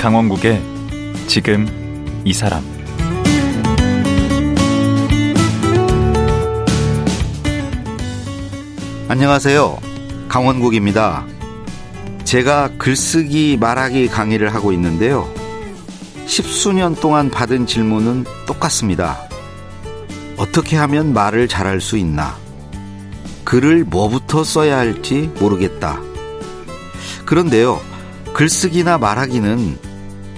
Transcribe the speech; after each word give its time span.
강원국의 0.00 0.62
지금 1.26 1.68
이 2.24 2.32
사람 2.32 2.64
안녕하세요. 9.08 9.78
강원국입니다. 10.26 11.26
제가 12.24 12.70
글쓰기 12.78 13.58
말하기 13.60 14.08
강의를 14.08 14.54
하고 14.54 14.72
있는데요. 14.72 15.30
십수년 16.24 16.94
동안 16.94 17.28
받은 17.28 17.66
질문은 17.66 18.24
똑같습니다. 18.46 19.18
어떻게 20.38 20.78
하면 20.78 21.12
말을 21.12 21.46
잘할 21.46 21.82
수 21.82 21.98
있나? 21.98 22.38
글을 23.44 23.84
뭐부터 23.84 24.44
써야 24.44 24.78
할지 24.78 25.30
모르겠다. 25.38 26.00
그런데요, 27.26 27.82
글쓰기나 28.32 28.96
말하기는 28.96 29.89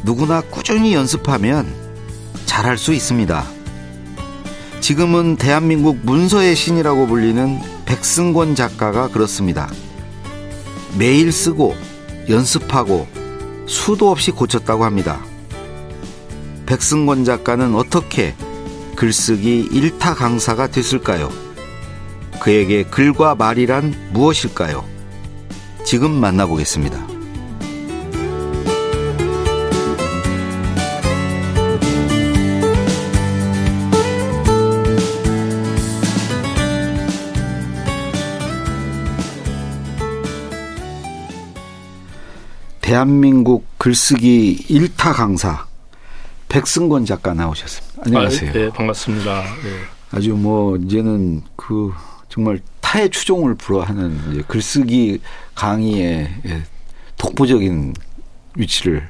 누구나 0.05 0.41
꾸준히 0.41 0.95
연습하면 0.95 1.67
잘할 2.47 2.77
수 2.79 2.93
있습니다. 2.93 3.45
지금은 4.81 5.37
대한민국 5.37 5.99
문서의 6.03 6.57
신이라고 6.57 7.07
불리는 7.07 7.61
백승권 7.87 8.55
작가가 8.55 9.09
그렇습니다. 9.09 9.71
매일 10.99 11.31
쓰고 11.31 11.77
연습하고 12.29 13.07
수도 13.67 14.11
없이 14.11 14.33
고쳤다고 14.33 14.85
합니다. 14.85 15.21
백승권 16.67 17.25
작가는 17.25 17.75
어떻게 17.75 18.35
글쓰기 18.97 19.69
일타 19.73 20.15
강사가 20.15 20.67
됐을까요? 20.67 21.31
그에게 22.41 22.83
글과 22.83 23.35
말이란 23.35 23.95
무엇일까요? 24.13 24.85
지금 25.85 26.11
만나보겠습니다. 26.13 27.12
대한민국 42.93 43.67
글쓰기 43.79 44.67
일타 44.69 45.15
강사 45.15 45.65
백승권 46.51 47.07
작가 47.07 47.33
나오셨습니다. 47.33 48.03
안녕하세요. 48.05 48.51
아, 48.51 48.53
네, 48.53 48.69
반갑습니다. 48.69 49.41
네. 49.41 49.71
아주 50.11 50.35
뭐 50.35 50.77
이제는 50.77 51.41
그 51.57 51.91
정말 52.29 52.61
타의 52.83 53.09
추종을 53.09 53.55
불허하는 53.55 54.45
글쓰기 54.47 55.21
강의의 55.55 56.35
예, 56.45 56.63
독보적인 57.17 57.95
위치를. 58.57 59.09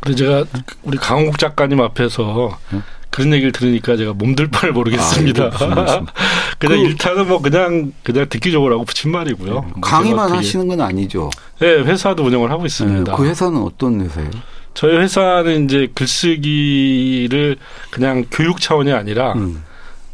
그래 0.00 0.14
제가 0.14 0.44
우리 0.82 0.98
강홍국 0.98 1.38
작가님 1.38 1.80
앞에서 1.80 2.58
네? 2.70 2.82
그런 3.08 3.32
얘기를 3.32 3.52
들으니까 3.52 3.96
제가 3.96 4.12
몸둘 4.12 4.48
바를 4.48 4.74
모르겠습니다. 4.74 5.44
아, 5.44 6.06
그냥 6.58 6.78
그, 6.78 6.84
일타는 6.88 7.28
뭐 7.28 7.40
그냥 7.40 7.92
그냥 8.02 8.26
듣기적으로 8.28 8.74
하고 8.74 8.84
붙인 8.84 9.10
말이고요. 9.12 9.54
네, 9.54 9.60
뭐 9.60 9.80
강의만 9.80 10.32
하시는 10.32 10.66
건 10.66 10.80
아니죠. 10.80 11.30
네, 11.60 11.66
회사도 11.82 12.24
운영을 12.24 12.50
하고 12.50 12.66
있습니다. 12.66 13.12
네, 13.12 13.16
그 13.16 13.26
회사는 13.26 13.62
어떤 13.62 14.00
회사예요? 14.00 14.30
저희 14.74 14.96
회사는 14.96 15.64
이제 15.64 15.88
글쓰기를 15.94 17.56
그냥 17.90 18.24
교육 18.30 18.60
차원이 18.60 18.92
아니라 18.92 19.32
음. 19.32 19.62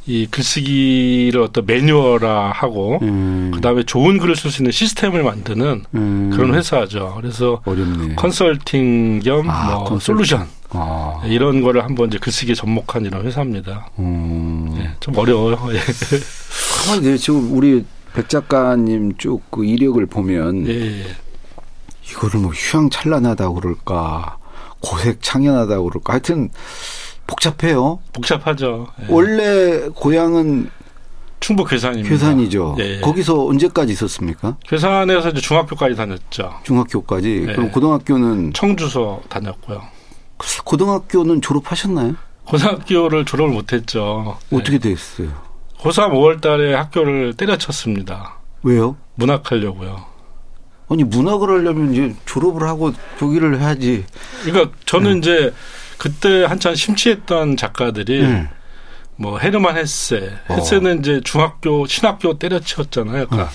이 0.06 0.26
글쓰기를 0.30 1.40
어떤 1.40 1.64
매뉴얼화하고 1.66 2.98
음. 3.02 3.50
그다음에 3.54 3.82
좋은 3.84 4.18
글을 4.18 4.36
쓸 4.36 4.50
수 4.50 4.62
있는 4.62 4.70
시스템을 4.70 5.22
만드는 5.22 5.84
음. 5.94 6.30
그런 6.34 6.54
회사죠. 6.54 7.14
그래서 7.16 7.62
어렵네. 7.64 8.14
컨설팅 8.16 9.20
겸 9.20 9.48
아, 9.48 9.86
뭐 9.88 9.98
솔루션 9.98 10.46
아. 10.74 11.22
이런 11.24 11.62
거를 11.62 11.84
한번 11.84 12.08
이제 12.08 12.18
글쓰기에 12.18 12.54
접목한 12.54 13.04
이런 13.04 13.24
회사입니다. 13.24 13.88
음. 13.98 14.74
네, 14.76 14.90
좀 15.00 15.16
어려워요. 15.16 15.56
예. 15.74 15.78
가만히 16.86 17.18
지금 17.18 17.56
우리 17.56 17.84
백 18.14 18.28
작가님 18.28 19.16
쭉 19.18 19.42
그 19.50 19.64
이력을 19.64 20.04
보면 20.06 20.66
예. 20.68 21.04
이거를 22.10 22.40
뭐 22.40 22.50
휴양찬란하다 22.52 23.50
그럴까 23.52 24.36
고색 24.80 25.22
창연하다 25.22 25.80
그럴까 25.80 26.12
하여튼 26.12 26.50
복잡해요. 27.26 28.00
복잡하죠. 28.12 28.88
예. 29.02 29.06
원래 29.08 29.88
고향은 29.94 30.70
충북 31.40 31.68
괴산입니다. 31.68 32.08
괴산이죠. 32.08 32.76
예. 32.78 33.00
거기서 33.00 33.46
언제까지 33.46 33.92
있었습니까? 33.92 34.56
괴산에서 34.66 35.30
이제 35.30 35.40
중학교까지 35.40 35.94
다녔죠. 35.96 36.54
중학교까지. 36.64 37.46
예. 37.48 37.52
그럼 37.52 37.70
고등학교는 37.70 38.52
청주서 38.54 39.22
다녔고요. 39.28 39.82
고등학교는 40.64 41.40
졸업하셨나요? 41.40 42.14
고등학교를 42.44 43.24
졸업을 43.24 43.54
못했죠. 43.54 44.38
어떻게 44.52 44.78
됐어요? 44.78 45.28
고3 45.78 46.12
5월달에 46.12 46.72
학교를 46.72 47.34
때려쳤습니다. 47.34 48.38
왜요? 48.62 48.96
문학하려고요. 49.16 50.14
아니 50.88 51.04
문학을 51.04 51.48
하려면 51.48 51.92
이제 51.92 52.14
졸업을 52.26 52.66
하고 52.66 52.92
조기를 53.18 53.60
해야지. 53.60 54.04
그러니까 54.44 54.76
저는 54.84 55.12
네. 55.12 55.18
이제 55.18 55.54
그때 55.98 56.44
한참 56.44 56.74
심취했던 56.74 57.56
작가들이 57.56 58.22
네. 58.22 58.48
뭐 59.16 59.38
헤르만 59.38 59.76
헤세, 59.76 60.36
어. 60.48 60.54
헤세는 60.54 61.00
이제 61.00 61.20
중학교 61.24 61.86
신학교 61.86 62.38
때려치웠잖아요. 62.38 63.26
그러니까 63.26 63.44
어. 63.44 63.48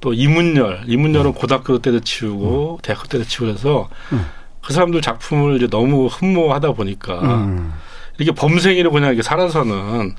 또 0.00 0.12
이문열, 0.12 0.84
이문열은 0.86 1.30
어. 1.30 1.34
고등학교 1.34 1.78
때려치우고 1.78 2.74
어. 2.74 2.78
대학교 2.82 3.06
때려치우고 3.06 3.52
해서 3.52 3.88
어. 4.12 4.39
그 4.62 4.72
사람들 4.72 5.00
작품을 5.00 5.56
이제 5.56 5.66
너무 5.68 6.06
흠모하다 6.06 6.72
보니까 6.72 7.20
음. 7.20 7.72
이렇게 8.18 8.38
범생이로 8.38 8.90
그냥 8.92 9.10
이렇게 9.10 9.22
살아서는 9.22 10.14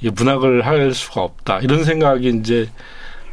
이게 0.00 0.10
문학을 0.10 0.66
할 0.66 0.92
수가 0.92 1.22
없다 1.22 1.60
이런 1.60 1.84
생각이 1.84 2.28
이제 2.40 2.68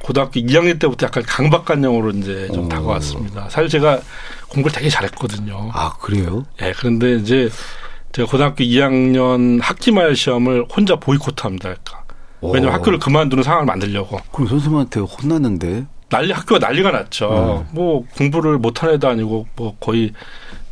고등학교 0.04 0.40
2학년 0.40 0.80
때부터 0.80 1.08
약간 1.08 1.24
강박관념으로 1.24 2.12
이제 2.12 2.48
좀 2.54 2.66
어. 2.66 2.70
다가왔습니다. 2.70 3.50
사실 3.50 3.68
제가 3.70 4.00
공부를 4.48 4.74
되게 4.74 4.90
잘했거든요. 4.90 5.72
아 5.74 5.94
그래요? 6.00 6.46
예. 6.62 6.68
네, 6.68 6.74
그런데 6.78 7.16
이제 7.16 7.50
제가 8.12 8.30
고등학교 8.30 8.64
2학년 8.64 9.60
학기 9.62 9.92
말 9.92 10.16
시험을 10.16 10.66
혼자 10.74 10.96
보이콧합니다. 10.96 11.64
그러니까. 11.70 12.04
왜냐면 12.42 12.74
학교를 12.76 13.00
그만두는 13.00 13.44
상황을 13.44 13.66
만들려고. 13.66 14.20
그럼 14.32 14.48
선생님한테 14.48 15.00
혼났는데? 15.02 15.88
난리 16.10 16.32
학교가 16.32 16.66
난리가 16.66 16.92
났죠. 16.92 17.30
네. 17.30 17.72
뭐 17.76 18.06
공부를 18.16 18.58
못한 18.58 18.90
애도 18.92 19.08
아니고 19.08 19.48
뭐 19.56 19.76
거의 19.80 20.14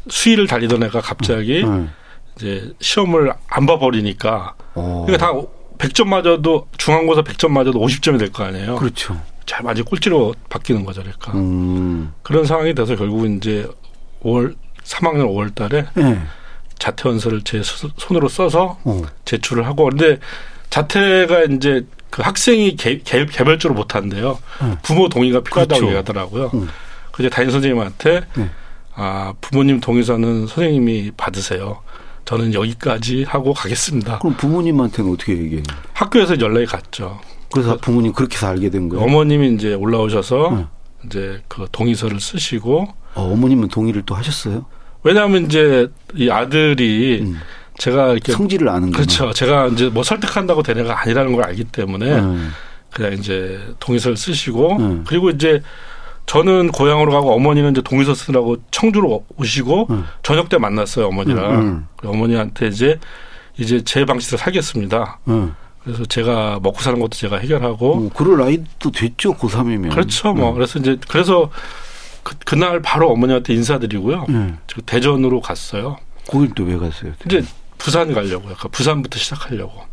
수위를 0.07 0.47
달리던 0.47 0.83
애가 0.83 1.01
갑자기 1.01 1.63
네. 1.65 1.87
이제 2.37 2.73
시험을 2.79 3.33
안 3.47 3.65
봐버리니까. 3.65 4.55
어. 4.75 5.03
그러니까 5.05 5.25
다 5.33 5.33
100점 5.77 6.07
맞아도 6.07 6.67
중앙고사 6.77 7.21
100점 7.23 7.49
맞아도 7.49 7.73
50점이 7.79 8.17
될 8.19 8.31
거 8.31 8.43
아니에요. 8.45 8.75
그렇죠. 8.75 9.19
잘 9.45 9.61
맞이 9.63 9.81
꼴찌로 9.83 10.33
바뀌는 10.49 10.85
거죠, 10.85 11.01
그러니까. 11.01 11.33
음. 11.33 12.13
그런 12.23 12.45
상황이 12.45 12.73
돼서 12.73 12.95
결국 12.95 13.25
이제 13.29 13.67
5월 14.23 14.55
3학년 14.83 15.25
5월 15.27 15.53
달에 15.53 15.85
네. 15.95 16.19
자퇴 16.79 17.09
원서를 17.09 17.41
제 17.43 17.61
손으로 17.63 18.27
써서 18.29 18.79
어. 18.83 19.01
제출을 19.25 19.65
하고 19.65 19.85
근데 19.89 20.19
자퇴가 20.69 21.43
이제 21.43 21.85
그 22.09 22.21
학생이 22.21 22.75
개, 22.75 22.97
개, 22.99 23.25
개별적으로 23.25 23.77
못 23.77 23.95
한대요. 23.95 24.39
네. 24.61 24.77
부모 24.83 25.09
동의가 25.09 25.41
필요하다고 25.41 25.79
그렇죠. 25.79 25.85
얘기하더라고요. 25.87 26.51
음. 26.53 26.69
그래서 27.11 27.33
담임 27.33 27.49
선생님한테 27.51 28.21
네. 28.35 28.49
아, 28.93 29.33
부모님 29.41 29.79
동의서는 29.79 30.47
선생님이 30.47 31.11
받으세요. 31.17 31.81
저는 32.25 32.53
여기까지 32.53 33.23
하고 33.23 33.53
가겠습니다. 33.53 34.19
그럼 34.19 34.35
부모님한테는 34.37 35.11
어떻게 35.11 35.37
얘기해요? 35.37 35.63
학교에서 35.93 36.39
연락이 36.39 36.65
갔죠. 36.65 37.19
그래서 37.51 37.77
부모님 37.77 38.13
그렇게 38.13 38.35
해서 38.35 38.47
알게 38.47 38.69
된 38.69 38.89
거예요? 38.89 39.03
어머님이 39.05 39.53
이제 39.53 39.73
올라오셔서 39.73 40.51
네. 40.57 40.65
이제 41.05 41.43
그 41.47 41.67
동의서를 41.71 42.19
쓰시고. 42.19 42.87
어, 43.13 43.21
어머님은 43.31 43.67
동의를 43.69 44.03
또 44.05 44.15
하셨어요? 44.15 44.65
왜냐하면 45.03 45.45
이제 45.45 45.87
이 46.15 46.29
아들이 46.29 47.19
음. 47.21 47.39
제가 47.77 48.11
이렇게 48.11 48.31
성질을 48.31 48.69
아는 48.69 48.91
거죠. 48.91 49.25
그렇죠. 49.25 49.33
제가 49.33 49.67
이제 49.67 49.89
뭐 49.89 50.03
설득한다고 50.03 50.63
된 50.63 50.79
애가 50.79 51.01
아니라는 51.01 51.33
걸 51.33 51.43
알기 51.45 51.65
때문에 51.65 52.13
음. 52.19 52.51
그냥 52.91 53.13
이제 53.13 53.59
동의서를 53.79 54.15
쓰시고 54.17 54.77
음. 54.77 55.03
그리고 55.07 55.29
이제 55.29 55.61
저는 56.25 56.71
고향으로 56.71 57.11
가고 57.11 57.33
어머니는 57.33 57.71
이제 57.71 57.81
동의서 57.81 58.15
쓰느라고 58.15 58.57
청주로 58.71 59.25
오시고 59.37 59.87
음. 59.89 60.05
저녁 60.23 60.49
때 60.49 60.57
만났어요 60.57 61.07
어머니랑. 61.07 61.87
어머니한테 62.03 62.67
이제 62.67 62.99
이제 63.57 63.83
제 63.83 64.05
방식으로 64.05 64.37
살겠습니다. 64.37 65.19
음. 65.27 65.53
그래서 65.83 66.03
제가 66.05 66.59
먹고 66.63 66.81
사는 66.81 66.99
것도 66.99 67.11
제가 67.11 67.37
해결하고. 67.37 67.93
어, 67.93 68.09
그럴 68.15 68.37
나이도 68.39 68.91
됐죠 68.91 69.35
고3이면. 69.35 69.91
그렇죠. 69.91 70.33
뭐 70.33 70.49
음. 70.49 70.55
그래서 70.55 70.79
이제 70.79 70.97
그래서 71.07 71.51
그, 72.23 72.33
그날 72.43 72.81
바로 72.81 73.11
어머니한테 73.11 73.53
인사드리고요. 73.53 74.25
음. 74.29 74.57
대전으로 74.87 75.41
갔어요. 75.41 75.97
거길 76.27 76.55
또 76.55 76.63
왜 76.63 76.75
갔어요? 76.77 77.11
이제 77.27 77.43
부산 77.85 78.11
가려고요. 78.11 78.39
그러니까 78.41 78.67
부산부터 78.69 79.19
시작하려고. 79.19 79.83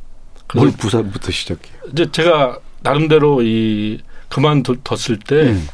뭘 0.55 0.71
부산부터 0.71 1.31
시작해요? 1.31 1.77
이제 1.93 2.11
제가 2.11 2.59
나름대로 2.81 3.43
이 3.43 4.01
그만뒀을 4.31 5.19
때 5.27 5.43
음. 5.51 5.69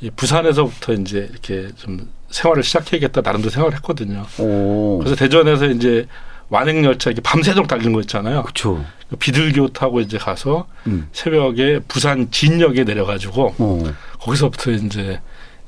이 0.00 0.08
부산에서부터 0.08 0.94
이제 0.94 1.28
이렇게 1.30 1.68
좀 1.76 2.10
생활을 2.30 2.62
시작해야겠다 2.62 3.20
나름대로 3.20 3.50
생활을 3.50 3.76
했거든요. 3.76 4.24
오. 4.38 5.00
그래서 5.00 5.14
대전에서 5.16 5.66
이제 5.66 6.06
완행 6.48 6.82
열차 6.82 7.10
이렇게 7.10 7.20
밤새도록 7.20 7.68
달리는 7.68 7.92
거 7.92 8.00
있잖아요. 8.00 8.42
그렇죠. 8.42 8.82
비둘기호 9.18 9.68
타고 9.68 10.00
이제 10.00 10.16
가서 10.16 10.66
음. 10.86 11.08
새벽에 11.12 11.80
부산진역에 11.88 12.84
내려가지고 12.84 13.54
어. 13.58 13.94
거기서부터 14.18 14.70
이제 14.70 15.20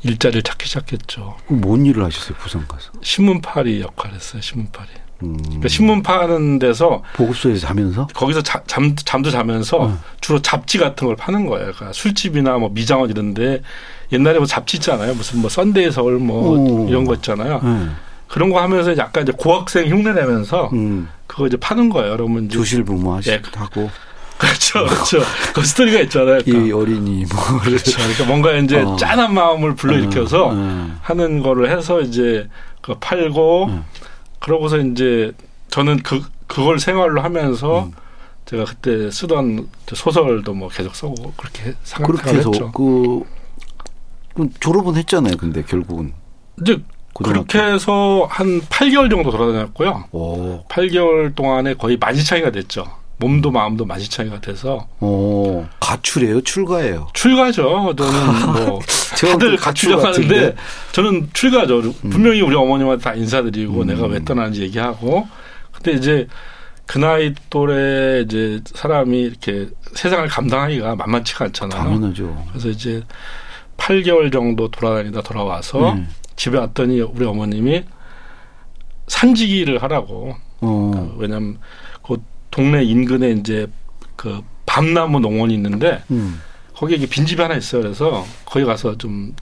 일자리를 0.05 0.43
찾기 0.43 0.67
시작했죠. 0.67 1.37
뭔 1.49 1.85
일을 1.85 2.03
하셨어요 2.03 2.39
부산 2.39 2.67
가서? 2.67 2.93
신문팔이 3.03 3.83
역할했어요. 3.83 4.41
신문팔이. 4.41 4.89
음. 5.23 5.37
그러니까 5.45 5.69
신문 5.69 6.03
파는 6.03 6.59
데서 6.59 7.03
보급소에서 7.15 7.67
자면서 7.67 8.07
거기서 8.15 8.43
자, 8.43 8.63
잠 8.67 8.95
잠도 8.97 9.31
자면서 9.31 9.87
음. 9.87 9.99
주로 10.21 10.41
잡지 10.41 10.79
같은 10.79 11.07
걸 11.07 11.17
파는 11.17 11.47
거예요. 11.47 11.73
그러니까 11.73 11.93
술집이나 11.93 12.59
뭐 12.59 12.71
미장원 12.73 13.11
이런데 13.11 13.63
옛날에 14.13 14.39
뭐 14.39 14.47
잡지 14.47 14.77
있잖아요. 14.77 15.15
무슨 15.15 15.41
뭐 15.41 15.49
썬데이 15.49 15.91
서울 15.91 16.19
뭐 16.19 16.59
오. 16.59 16.89
이런 16.89 17.05
거 17.05 17.15
있잖아요. 17.15 17.61
음. 17.63 17.97
그런 18.29 18.51
거 18.51 18.61
하면서 18.61 18.97
약간 18.97 19.25
이제 19.25 19.33
고학생 19.37 19.89
흉내 19.89 20.13
내면서 20.13 20.71
음. 20.73 21.09
그거 21.27 21.47
이제 21.47 21.57
파는 21.57 21.91
거예요. 21.91 22.13
여러분 22.13 22.49
조실부모 22.49 23.15
하시고 23.15 23.35
예. 23.35 23.41
그렇죠, 24.43 24.85
그렇죠. 24.87 25.21
그 25.55 25.63
스토리가 25.65 26.01
있잖아요. 26.01 26.41
그러니까. 26.45 26.67
이 26.67 26.73
어린이 26.73 27.25
뭐 27.27 27.61
그렇죠. 27.61 27.97
그러니까 27.97 28.25
뭔가 28.25 28.53
이제 28.55 28.81
어. 28.81 28.97
짠한 28.97 29.33
마음을 29.35 29.77
불러일으켜서 29.77 30.47
어. 30.47 30.51
어. 30.53 30.99
하는 31.01 31.43
거를 31.43 31.71
해서 31.71 32.01
이제 32.01 32.49
그 32.81 32.95
팔고 32.99 33.67
어. 33.71 33.85
그러고서 34.43 34.79
이제 34.79 35.33
저는 35.69 36.03
그 36.03 36.23
그걸 36.47 36.79
생활로 36.79 37.23
하면서 37.23 37.85
음. 37.85 37.93
제가 38.45 38.65
그때 38.65 39.11
쓰던 39.11 39.69
소설도 39.87 40.53
뭐 40.53 40.69
계속 40.69 40.95
써고 40.95 41.33
그렇게 41.37 41.75
그렇게 42.05 42.31
해서 42.31 42.51
그 42.75 43.25
졸업은 44.61 44.97
했잖아요. 44.97 45.37
근데 45.37 45.63
결국은 45.63 46.13
이제 46.61 46.83
고등학교. 47.13 47.47
그렇게 47.47 47.73
해서 47.73 48.27
한 48.31 48.61
8개월 48.63 49.11
정도 49.11 49.31
돌아다녔고요. 49.31 50.05
오. 50.13 50.65
8개월 50.69 51.35
동안에 51.35 51.75
거의 51.75 51.97
만시차이가 51.97 52.51
됐죠. 52.51 52.85
몸도 53.23 53.53
마음도 53.53 53.85
만시차이가 53.85 54.41
돼서. 54.41 54.89
오. 54.99 55.65
가출이에요? 55.79 56.41
출가예요? 56.41 57.09
출가죠. 57.13 57.95
저는 57.97 58.67
뭐 58.67 58.81
다들 59.15 59.57
가출하는데 59.57 60.57
저는 60.91 61.29
출가죠. 61.33 61.79
음. 61.79 62.11
분명히 62.11 62.41
우리 62.41 62.57
어머님한테 62.57 63.03
다 63.03 63.15
인사드리고 63.15 63.83
음. 63.83 63.87
내가 63.87 64.07
왜 64.07 64.25
떠나는지 64.25 64.63
얘기하고. 64.63 65.29
근데 65.71 65.93
이제 65.93 66.27
그 66.87 66.99
나이 66.99 67.33
또래 67.49 68.23
이제 68.23 68.61
사람이 68.65 69.21
이렇게 69.21 69.69
세상을 69.95 70.27
감당하기가 70.27 70.97
만만치가 70.97 71.45
않잖아요. 71.45 71.81
당연하죠. 71.81 72.45
그래서 72.49 72.71
이제 72.71 73.05
8개월 73.77 74.33
정도 74.33 74.69
돌아다니다 74.69 75.23
돌아와서 75.23 75.93
음. 75.93 76.09
집에 76.35 76.59
왔더니 76.59 77.01
우리 77.01 77.25
어머님이 77.25 77.85
산지기를 79.07 79.81
하라고. 79.81 80.35
어. 80.61 80.91
그 80.93 81.21
왜냐하면 81.21 81.59
그 81.92 81.92
동네 82.53 82.85
인근에 82.85 83.33
이제 83.33 83.67
그 84.15 84.43
밤나무 84.67 85.19
농원이 85.19 85.53
있는데 85.55 86.05
음. 86.13 86.41
거기에 86.77 87.05
빈집이 87.07 87.43
하나 87.43 87.57
있어요. 87.57 87.83
그래서 87.83 88.25
거기 88.45 88.65
가서 88.65 88.97
좀 88.97 89.35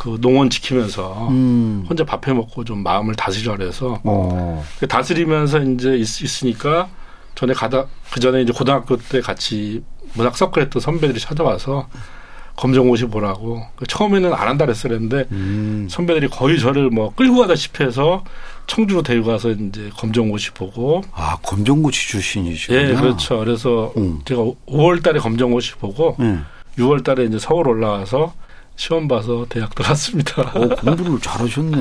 그 0.00 0.16
농원 0.18 0.48
지키면서 0.48 1.28
음. 1.28 1.84
혼자 1.86 2.06
밥해 2.06 2.32
먹고 2.32 2.64
좀 2.64 2.82
마음을 2.82 3.14
다스리라 3.16 3.58
그래서 3.58 4.00
어. 4.02 4.64
그 4.78 4.88
다스리면서 4.88 5.60
이제 5.60 5.94
있, 5.94 6.22
있으니까 6.22 6.88
전에 7.34 7.52
가다 7.52 7.84
그 8.10 8.18
전에 8.18 8.40
이제 8.40 8.50
고등학교 8.50 8.96
때 8.96 9.20
같이 9.20 9.84
문학 10.14 10.38
서클 10.38 10.62
했던 10.62 10.80
선배들이 10.80 11.20
찾아와서 11.20 11.86
검정고시 12.56 13.06
보라고. 13.06 13.62
그 13.76 13.86
처음에는 13.86 14.32
안 14.32 14.48
한다 14.48 14.64
그랬었는데 14.64 15.26
음. 15.32 15.86
선배들이 15.90 16.28
거의 16.28 16.58
저를 16.58 16.88
뭐 16.88 17.14
끌고 17.14 17.36
가다시피 17.36 17.84
해서 17.84 18.24
청주로 18.70 19.02
데리고 19.02 19.26
가서 19.26 19.50
이제 19.50 19.90
검정고시 19.96 20.52
보고. 20.52 21.02
아, 21.12 21.36
검정고시 21.42 22.08
출신이시구나. 22.08 22.80
예, 22.80 22.94
그렇죠. 22.94 23.40
그래서 23.40 23.92
음. 23.96 24.20
제가 24.24 24.42
5월 24.68 25.02
달에 25.02 25.18
검정고시 25.18 25.74
보고 25.74 26.16
음. 26.20 26.46
6월 26.78 27.02
달에 27.02 27.24
이제 27.24 27.36
서울 27.40 27.66
올라와서 27.66 28.32
시험 28.80 29.08
봐서 29.08 29.44
대학 29.50 29.74
들어갔습니다. 29.74 30.40
어, 30.54 30.68
공부를 30.76 31.20
잘하셨네. 31.20 31.76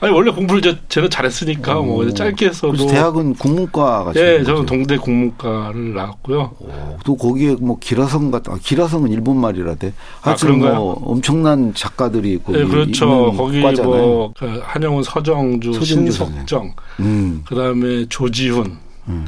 아니 0.00 0.10
원래 0.10 0.30
공부를 0.30 0.62
제, 0.62 0.78
제가 0.88 1.10
잘했으니까 1.10 1.78
오. 1.78 1.84
뭐 1.84 2.10
짧게 2.10 2.46
했어도. 2.46 2.86
대학은 2.86 3.34
국문과가. 3.34 4.14
네, 4.14 4.42
저는 4.42 4.64
동대 4.64 4.96
국문과를 4.96 5.92
나왔고요. 5.92 6.52
오, 6.60 6.96
또 7.04 7.14
거기에 7.14 7.56
뭐 7.60 7.76
기라성 7.78 8.30
같은 8.30 8.54
아, 8.54 8.58
기라성은 8.58 9.10
일본 9.10 9.38
말이라대. 9.38 9.92
하여튼 10.22 10.66
아, 10.66 10.78
뭐 10.78 10.94
엄청난 11.04 11.74
작가들이 11.74 12.38
거기 12.42 12.56
네, 12.58 12.64
그렇죠. 12.64 13.32
거기 13.36 13.60
과잖아요. 13.60 13.90
뭐 13.90 14.32
그 14.38 14.62
한영훈, 14.64 15.02
서정주, 15.02 15.74
서정주 15.74 16.10
신석정, 16.10 16.72
음. 17.00 17.42
그다음에 17.46 18.06
조지훈, 18.08 18.78
음. 19.08 19.26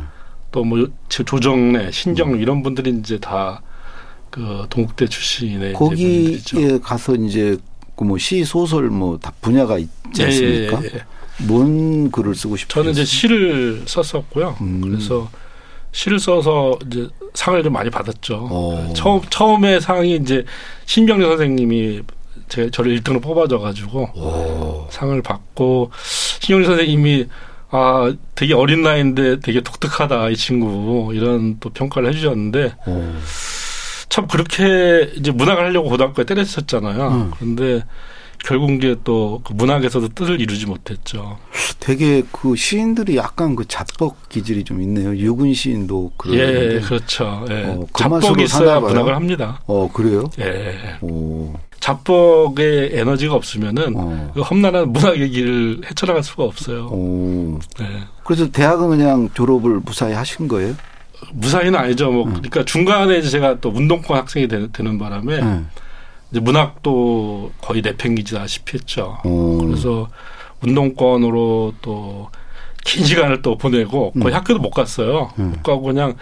또뭐 0.50 0.88
조정래, 1.10 1.90
신정 1.90 2.32
음. 2.32 2.40
이런 2.40 2.62
분들이 2.62 2.88
이제 2.98 3.18
다. 3.18 3.60
그 4.32 4.66
동국대 4.70 5.06
출신의 5.06 5.74
거기에 5.74 6.78
가서 6.82 7.14
이제 7.14 7.56
그뭐시 7.94 8.44
소설 8.44 8.88
뭐 8.88 9.18
다 9.18 9.30
분야가 9.42 9.78
있지 9.78 9.92
예, 10.20 10.22
예, 10.22 10.26
않습니까? 10.26 10.82
예, 10.82 10.86
예, 10.86 10.90
예. 10.96 11.04
뭔 11.46 12.10
글을 12.10 12.34
쓰고 12.34 12.56
싶어요? 12.56 12.82
저는 12.82 12.92
이제 12.92 13.04
시를 13.04 13.82
썼었고요. 13.86 14.56
음. 14.62 14.80
그래서 14.80 15.28
시를 15.92 16.18
써서 16.18 16.78
이제 16.86 17.08
상을 17.34 17.62
좀 17.62 17.72
많이 17.74 17.90
받았죠. 17.90 18.48
오. 18.50 18.72
어. 18.74 18.92
처음 18.94 19.20
처음에 19.28 19.78
상이 19.80 20.16
이제 20.16 20.44
신경래 20.86 21.26
선생님이 21.26 22.00
제 22.48 22.70
저를 22.70 22.98
1등으로 23.00 23.22
뽑아줘 23.22 23.58
가지고 23.58 24.88
상을 24.90 25.20
받고 25.22 25.90
신경래 26.40 26.64
선생님이 26.66 27.26
아 27.70 28.12
되게 28.34 28.54
어린 28.54 28.82
나이인데 28.82 29.40
되게 29.40 29.60
독특하다 29.60 30.30
이 30.30 30.36
친구 30.36 31.12
이런 31.14 31.58
또 31.60 31.68
평가를 31.68 32.08
해주셨는데. 32.10 32.74
오. 32.86 33.12
참 34.12 34.26
그렇게 34.26 35.10
이제 35.16 35.30
문학을 35.30 35.64
하려고 35.64 35.88
고등학교에 35.88 36.26
때렸었잖아요. 36.26 37.08
음. 37.08 37.30
그런데 37.34 37.82
결국 38.44 38.70
이제 38.72 38.94
또그 39.04 39.54
문학에서도 39.54 40.08
뜻을 40.08 40.38
이루지 40.38 40.66
못했죠. 40.66 41.38
되게 41.80 42.22
그 42.30 42.54
시인들이 42.54 43.16
약간 43.16 43.56
그 43.56 43.66
잡벅 43.66 44.28
기질이 44.28 44.64
좀 44.64 44.82
있네요. 44.82 45.16
유근 45.16 45.54
시인도 45.54 46.12
그러는데. 46.18 46.74
예, 46.74 46.80
그렇죠. 46.80 47.46
예. 47.48 47.64
어, 47.64 47.86
그 47.90 48.02
잡벅이 48.02 48.44
있어야 48.44 48.80
문학을 48.80 49.16
합니다. 49.16 49.62
어, 49.66 49.90
그래요? 49.90 50.24
예. 50.40 50.98
오. 51.00 51.54
잡벅의 51.80 52.90
에너지가 52.92 53.32
없으면은 53.34 53.94
어. 53.96 54.30
그 54.34 54.42
험난한 54.42 54.92
문학의 54.92 55.30
길을 55.30 55.80
헤쳐나갈 55.86 56.22
수가 56.22 56.44
없어요. 56.44 56.88
오. 56.88 57.58
네. 57.78 57.86
그래서 58.24 58.50
대학은 58.50 58.90
그냥 58.90 59.30
졸업을 59.32 59.80
무사히 59.82 60.12
하신 60.12 60.48
거예요? 60.48 60.74
무사히는 61.32 61.78
아니죠. 61.78 62.10
뭐 62.10 62.24
음. 62.24 62.32
그러니까 62.32 62.64
중간에 62.64 63.22
제가 63.22 63.60
또 63.60 63.70
운동권 63.70 64.16
학생이 64.16 64.48
되는, 64.48 64.72
되는 64.72 64.98
바람에 64.98 65.38
음. 65.40 65.70
이제 66.30 66.40
문학도 66.40 67.52
거의 67.60 67.82
내팽기지다시피 67.82 68.78
했죠. 68.78 69.18
음. 69.24 69.58
그래서 69.68 70.08
운동권으로 70.60 71.74
또 71.82 72.30
긴 72.84 73.04
시간을 73.04 73.42
또 73.42 73.56
보내고 73.56 74.12
거의 74.12 74.34
음. 74.34 74.36
학교도 74.36 74.60
못 74.60 74.70
갔어요. 74.70 75.30
음. 75.38 75.50
못 75.52 75.62
가고 75.62 75.82
그냥 75.82 76.14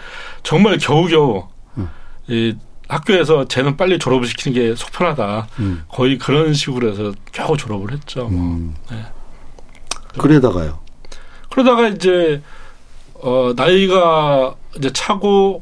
정말 0.43 0.77
겨우겨우 0.77 1.47
음. 1.77 1.89
이 2.27 2.55
학교에서 2.87 3.47
쟤는 3.47 3.77
빨리 3.77 3.97
졸업을 3.97 4.27
시키는 4.27 4.53
게 4.59 4.75
속편하다. 4.75 5.47
거의 5.87 6.17
그런 6.17 6.53
식으로 6.53 6.91
해서 6.91 7.13
겨우 7.31 7.55
졸업을 7.55 7.93
했죠. 7.93 8.27
뭐. 8.27 8.73
네. 8.91 9.05
그러다가요. 10.17 10.79
그러다가 11.49 11.87
이제 11.87 12.41
어 13.21 13.53
나이가 13.55 14.55
이제 14.77 14.91
차고 14.93 15.61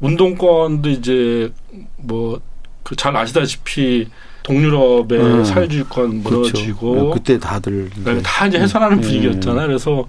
운동권도 0.00 0.88
이제 0.90 1.52
뭐 1.96 2.40
그 2.88 2.96
잘 2.96 3.14
아시다시피 3.14 4.08
동유럽의 4.44 5.20
음. 5.20 5.44
사회주의권 5.44 6.22
무너지고 6.22 6.90
그렇죠. 6.92 7.10
그때 7.10 7.38
다들 7.38 7.90
이제. 8.00 8.22
다 8.22 8.46
이제 8.46 8.58
해산하는 8.58 8.96
음. 8.96 9.00
분위기였잖아요. 9.02 9.66
그래서 9.66 10.08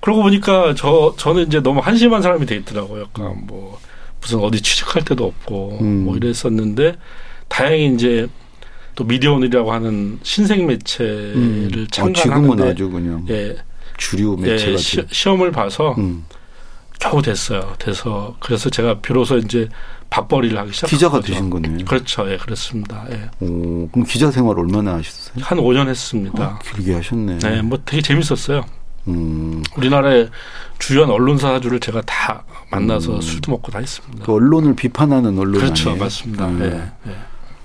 그러고 0.00 0.22
보니까 0.22 0.74
저 0.76 1.14
저는 1.16 1.46
이제 1.46 1.60
너무 1.60 1.80
한심한 1.80 2.20
사람이 2.20 2.44
돼 2.44 2.56
있더라고요. 2.56 3.04
약간 3.04 3.46
뭐 3.46 3.78
무슨 4.20 4.40
어디 4.40 4.60
취직할 4.60 5.02
데도 5.06 5.24
없고 5.24 5.78
음. 5.80 6.04
뭐 6.04 6.14
이랬었는데 6.18 6.96
다행히 7.48 7.94
이제 7.94 8.26
또 8.96 9.04
미디어오늘이라고 9.04 9.72
하는 9.72 10.18
신생 10.22 10.66
매체를 10.66 11.34
음. 11.36 11.86
참관하는데 11.90 12.64
아, 12.64 12.66
아주 12.68 12.90
그냥 12.90 13.24
예 13.30 13.56
주류 13.96 14.36
매체가 14.38 14.72
예, 14.72 14.76
시, 14.76 15.02
시험을 15.10 15.52
봐서 15.52 15.94
음. 15.98 16.24
겨우 17.00 17.20
됐어요. 17.22 17.74
돼서 17.78 18.36
그래서 18.40 18.70
제가 18.70 19.00
비로소 19.00 19.36
이제 19.38 19.68
밥벌이를 20.10 20.56
하기 20.58 20.72
시작한 20.72 20.90
기자가 20.96 21.16
거죠. 21.16 21.26
되신 21.32 21.50
거네요. 21.50 21.84
그렇죠. 21.84 22.30
예, 22.30 22.36
그렇습니다. 22.36 23.04
예. 23.10 23.30
오, 23.40 23.88
그럼 23.88 24.06
기자 24.06 24.30
생활 24.30 24.58
얼마나 24.58 24.94
하셨어요? 24.94 25.44
한 25.44 25.58
5년 25.58 25.88
했습니다. 25.88 26.44
아, 26.44 26.58
길게 26.60 26.94
하셨네. 26.94 27.38
네, 27.38 27.62
뭐 27.62 27.78
되게 27.84 28.00
재밌었어요. 28.00 28.64
음. 29.08 29.62
우리나라의 29.76 30.30
주요한 30.78 31.10
언론사주를 31.10 31.80
제가 31.80 32.00
다 32.02 32.44
만나서 32.70 33.16
음. 33.16 33.20
술도 33.20 33.50
먹고 33.52 33.72
다 33.72 33.80
했습니다. 33.80 34.24
그 34.24 34.32
언론을 34.32 34.76
비판하는 34.76 35.38
언론 35.38 35.60
그렇죠, 35.60 35.90
아니에요? 35.90 36.04
맞습니다. 36.04 36.46
음. 36.46 36.60
예, 36.62 37.10
예. 37.10 37.16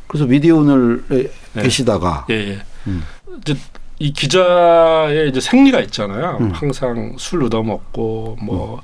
그래서 0.08 0.26
미디어 0.26 0.58
오늘에 0.58 1.32
예. 1.56 1.62
계시다가 1.62 2.26
예, 2.32 2.34
예. 2.34 2.62
음. 2.88 3.04
이제 3.42 3.56
이 4.00 4.14
기자의 4.14 5.30
이제 5.30 5.40
생리가 5.42 5.82
있잖아요. 5.82 6.38
음. 6.40 6.52
항상 6.52 7.16
술 7.18 7.44
얻어먹고 7.44 8.38
뭐 8.42 8.76
음. 8.76 8.80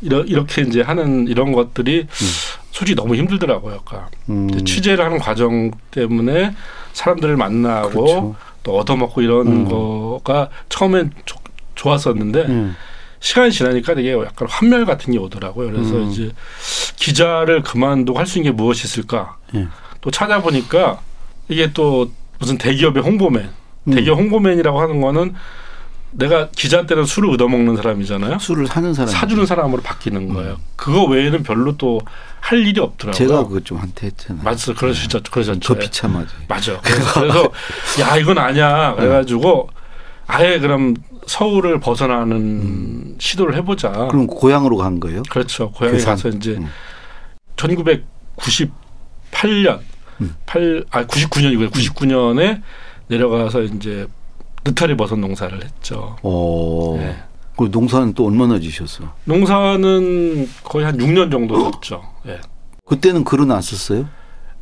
이러, 0.00 0.20
이렇게 0.22 0.62
이제 0.62 0.82
하는 0.82 1.26
이런 1.26 1.52
것들이 1.52 2.00
음. 2.02 2.26
솔직히 2.70 2.94
너무 2.94 3.16
힘들더라고요. 3.16 3.80
그러니까 3.84 4.10
음. 4.28 4.64
취재를 4.64 5.04
하는 5.04 5.18
과정 5.18 5.70
때문에 5.90 6.54
사람들을 6.92 7.36
만나고 7.36 7.88
그렇죠. 7.90 8.36
또 8.62 8.78
얻어먹고 8.78 9.22
이런 9.22 9.46
음. 9.46 9.68
거가 9.68 10.50
처음엔 10.68 11.12
조, 11.24 11.38
좋았었는데 11.74 12.40
음. 12.42 12.76
시간이 13.20 13.50
지나니까 13.50 13.94
되게 13.94 14.12
약간 14.12 14.46
환멸 14.48 14.84
같은 14.84 15.12
게 15.12 15.18
오더라고요. 15.18 15.72
그래서 15.72 15.96
음. 15.96 16.10
이제 16.10 16.30
기자를 16.96 17.62
그만두고 17.62 18.18
할 18.18 18.26
수 18.26 18.38
있는 18.38 18.52
게 18.52 18.56
무엇이 18.56 18.84
있을까? 18.86 19.36
예. 19.54 19.66
또 20.00 20.10
찾아보니까 20.10 21.00
이게 21.48 21.72
또 21.72 22.12
무슨 22.38 22.58
대기업의 22.58 23.02
홍보맨, 23.02 23.42
음. 23.42 23.50
대기업 23.90 24.18
홍보맨이라고 24.18 24.80
하는 24.80 25.00
거는 25.00 25.34
내가 26.10 26.48
기자 26.50 26.86
때는 26.86 27.04
술을 27.04 27.30
얻어먹는 27.30 27.76
사람이잖아요. 27.76 28.38
술을 28.38 28.66
사는 28.66 28.94
사람. 28.94 29.10
사주는 29.10 29.44
사람으로 29.44 29.82
바뀌는 29.82 30.32
거예요. 30.32 30.52
음. 30.52 30.56
그거 30.76 31.04
외에는 31.04 31.42
별로 31.42 31.76
또 31.76 32.00
할 32.40 32.66
일이 32.66 32.80
없더라고요. 32.80 33.14
제가 33.28 33.44
그거 33.44 33.60
좀 33.60 33.78
한테 33.78 34.06
했잖아요. 34.06 34.42
맞어. 34.42 34.74
그러시죠. 34.74 35.20
네. 35.22 35.30
그러셨죠. 35.30 35.74
더 35.74 35.78
비참하지. 35.78 36.34
맞아. 36.48 36.80
그래서, 36.80 37.20
그래서 37.20 37.50
야, 38.00 38.16
이건 38.16 38.38
아니야. 38.38 38.94
그래가지고 38.94 39.68
아예 40.26 40.58
그럼 40.58 40.94
서울을 41.26 41.80
벗어나는 41.80 42.36
음. 42.36 43.16
시도를 43.18 43.54
해보자. 43.56 43.90
그럼 44.10 44.26
고향으로 44.26 44.76
간 44.76 45.00
거예요? 45.00 45.22
그렇죠. 45.28 45.70
고향에 45.72 45.96
계산. 45.98 46.14
가서 46.14 46.28
이제 46.30 46.52
음. 46.52 46.68
1998년, 47.56 49.80
음. 50.20 50.34
8, 50.46 50.84
아, 50.90 51.04
99년이고요. 51.04 51.70
99년에 51.70 52.62
내려가서 53.08 53.62
이제 53.62 54.06
느타리 54.64 54.96
버섯 54.96 55.16
농사를 55.16 55.62
했죠. 55.64 56.16
오. 56.22 56.96
네. 56.98 57.16
그 57.56 57.68
농사는 57.72 58.14
또 58.14 58.26
얼마나 58.26 58.60
지셨어? 58.60 59.04
농사는 59.24 60.48
거의 60.62 60.84
한 60.84 60.96
6년 60.96 61.30
정도 61.30 61.70
졌죠. 61.72 62.02
네. 62.24 62.38
그때는 62.84 63.24
글은 63.24 63.50
안 63.50 63.60
썼어요? 63.60 64.08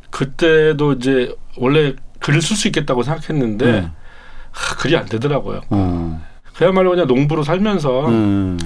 그때도 0.09 0.93
이제 0.93 1.35
원래 1.57 1.93
글을 2.19 2.41
쓸 2.41 2.55
수 2.55 2.67
있겠다고 2.67 3.03
생각했는데 3.03 3.71
네. 3.71 3.91
하, 4.51 4.75
글이 4.77 4.97
안 4.97 5.05
되더라고요. 5.05 5.61
어. 5.69 6.21
그야말로 6.55 6.89
그냥 6.89 7.05
농부로 7.05 7.43
살면서 7.43 8.07
음. 8.07 8.59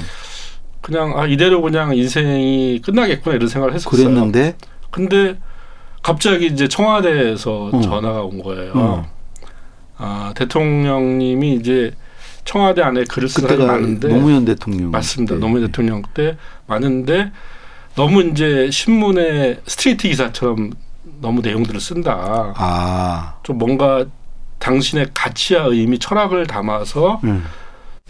그냥 0.80 1.20
아 1.20 1.28
이대로 1.28 1.62
그냥 1.62 1.96
인생이 1.96 2.82
끝나겠구나 2.84 3.36
이런 3.36 3.50
생각을 3.50 3.76
했었어요. 3.76 4.04
그랬는데 4.04 4.56
근데 4.90 5.38
갑자기 6.02 6.48
이제 6.48 6.68
청와대에서 6.68 7.70
어. 7.74 7.82
전화가 7.82 8.22
온 8.24 8.42
거예요. 8.42 9.06
어. 10.02 10.30
아, 10.30 10.34
대통령님이 10.34 11.56
이제 11.56 11.92
청와대 12.44 12.82
안에 12.82 13.04
글을 13.06 13.30
쓴 13.30 13.48
사람이 13.48 13.66
많은데 13.66 14.08
노무현 14.08 14.46
대통령 14.46 14.92
맞습니다. 14.92 15.36
네. 15.36 15.40
노무현 15.40 15.68
대통령 15.68 16.02
때 16.14 16.38
많은데 16.66 17.32
너무 17.96 18.24
이제 18.24 18.70
신문에 18.72 19.60
스트레이트 19.66 20.08
기사처럼 20.08 20.72
너무 21.22 21.42
내용들을 21.42 21.80
쓴다. 21.80 22.54
아. 22.56 23.36
좀 23.44 23.58
뭔가 23.58 24.06
당신의 24.60 25.10
가치와 25.14 25.66
의미, 25.66 26.00
철학을 26.00 26.48
담아서 26.48 27.20
음. 27.24 27.44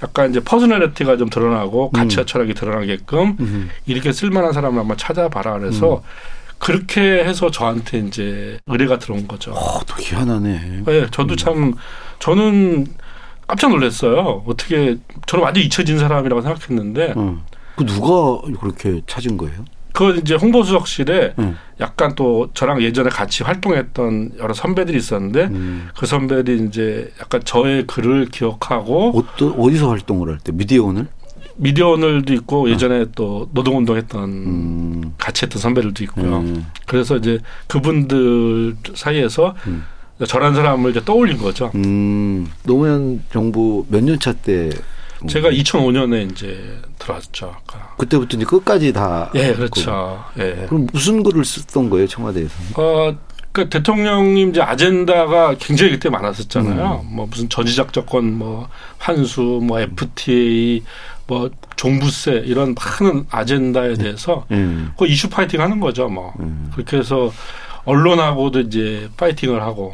약간 0.04 0.32
이제 0.32 0.40
personality가 0.40 1.18
좀 1.18 1.30
드러나고 1.30 1.92
가치와 1.92 2.24
음. 2.24 2.26
철학이 2.26 2.54
드러나게끔 2.54 3.38
음. 3.40 3.70
이렇게 3.86 4.12
쓸만한 4.12 4.52
사람을 4.54 4.80
한번 4.80 4.98
찾아봐라 4.98 5.60
그래서 5.60 5.98
음. 5.98 6.02
그렇게 6.62 7.02
해서 7.02 7.50
저한테 7.50 7.98
이제 8.00 8.60
의뢰가 8.68 9.00
들어온 9.00 9.28
거죠. 9.28 9.52
어, 9.52 9.80
또 9.86 9.96
희한하네. 10.00 10.84
네, 10.86 11.08
저도 11.12 11.36
참 11.36 11.74
저는 12.20 12.86
깜짝 13.48 13.72
놀랐어요. 13.72 14.44
어떻게 14.46 14.98
저는 15.26 15.44
완전 15.44 15.64
잊혀진 15.64 15.98
사람이라고 15.98 16.42
생각했는데. 16.42 17.14
음. 17.18 17.42
그 17.76 17.86
누가 17.86 18.42
그렇게 18.60 19.02
찾은 19.08 19.38
거예요? 19.38 19.66
그 19.94 20.18
이제 20.18 20.36
홍보수석실에 20.36 21.34
음. 21.40 21.58
약간 21.80 22.14
또 22.16 22.50
저랑 22.54 22.82
예전에 22.82 23.10
같이 23.10 23.44
활동했던 23.44 24.34
여러 24.38 24.54
선배들이 24.54 24.98
있었는데 24.98 25.46
음. 25.46 25.90
그 25.98 26.06
선배들이 26.06 26.66
이제 26.68 27.12
약간 27.20 27.42
저의 27.44 27.88
글을 27.88 28.28
기억하고 28.28 29.18
어떠, 29.18 29.48
어디서 29.48 29.90
활동을 29.90 30.30
할 30.30 30.38
때 30.38 30.52
미디어 30.54 30.84
오늘? 30.84 31.08
미디어오늘도 31.58 32.34
있고 32.34 32.68
아. 32.68 32.70
예전에 32.70 33.06
또 33.16 33.50
노동운동 33.54 33.98
했던 33.98 34.24
음. 34.30 35.14
같이 35.18 35.44
했던 35.46 35.62
선배들도 35.62 36.04
있고요. 36.06 36.38
음. 36.38 36.66
그래서 36.86 37.18
이제 37.18 37.40
그분들 37.68 38.76
사이에서 38.96 39.56
음. 39.68 39.84
저란 40.28 40.54
사람을 40.54 40.92
이제 40.92 41.02
떠올린 41.04 41.38
거죠. 41.38 41.72
음. 41.76 42.48
노무현 42.64 43.24
정부 43.32 43.86
몇 43.90 44.04
년 44.04 44.20
차 44.20 44.34
때? 44.34 44.70
제가 45.28 45.52
2005년에 45.52 46.32
이제 46.32 46.80
들어왔죠. 46.98 47.54
아까. 47.56 47.94
그때부터 47.98 48.38
이제 48.38 48.46
끝까지 48.46 48.92
다. 48.94 49.30
예, 49.36 49.54
그렇죠. 49.54 50.24
예. 50.40 50.66
그럼 50.68 50.88
무슨 50.92 51.22
글을 51.22 51.46
썼던 51.46 51.92
거예요, 51.92 52.08
청와대에서? 52.08 52.54
어, 52.76 53.16
그 53.52 53.70
대통령님 53.70 54.50
이제 54.50 54.62
아젠다가 54.62 55.56
굉장히 55.60 55.92
그때 55.92 56.10
많았었잖아요. 56.10 57.02
음. 57.08 57.16
뭐 57.16 57.28
무슨 57.30 57.50
전지적 57.50 57.94
조건, 57.94 58.36
뭐 58.36 58.68
환수, 58.98 59.42
뭐 59.62 59.80
FTA, 59.80 60.82
뭐 61.32 61.50
종부세 61.78 62.44
이런 62.46 62.76
많은 62.76 63.26
아젠다에 63.30 63.94
네. 63.94 64.04
대해서 64.04 64.46
음. 64.52 64.92
그 65.00 65.08
이슈 65.08 65.30
파이팅 65.30 65.62
하는 65.62 65.80
거죠. 65.80 66.10
뭐 66.10 66.34
음. 66.42 66.70
그렇게 66.74 66.98
해서 66.98 67.32
언론하고도 67.86 68.60
이제 68.60 69.10
파이팅을 69.16 69.62
하고 69.62 69.94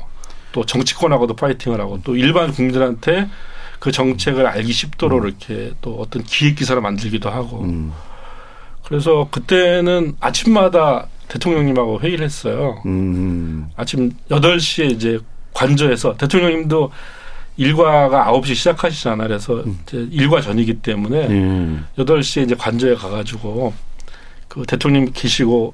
또 0.51 0.65
정치권하고도 0.65 1.35
파이팅을 1.35 1.79
하고 1.79 1.99
또 2.03 2.15
일반 2.15 2.51
국민들한테 2.51 3.29
그 3.77 3.91
정책을 3.91 4.47
알기 4.47 4.71
쉽도록 4.71 5.21
음. 5.21 5.27
이렇게 5.27 5.73
또 5.79 5.97
어떤 5.99 6.23
기획 6.23 6.55
기사를 6.55 6.81
만들기도 6.81 7.29
하고 7.29 7.61
음. 7.61 7.93
그래서 8.83 9.27
그때는 9.29 10.15
아침마다 10.19 11.05
대통령님하고 11.27 11.99
회의를 11.99 12.25
했어요. 12.25 12.81
음. 12.87 13.69
아침 13.75 14.11
여덟 14.31 14.59
시에 14.59 14.87
이제 14.87 15.19
관저에서 15.53 16.17
대통령님도 16.17 16.91
일과가 17.57 18.27
아홉 18.27 18.47
시 18.47 18.55
시작하시잖아요. 18.55 19.27
그래서 19.27 19.55
음. 19.55 19.79
이제 19.83 20.07
일과 20.11 20.41
전이기 20.41 20.75
때문에 20.75 21.27
음. 21.27 21.85
여덟 21.97 22.23
시에 22.23 22.43
이제 22.43 22.55
관저에 22.55 22.95
가가지고 22.95 23.73
그 24.47 24.63
대통령 24.67 25.09
계시고 25.11 25.73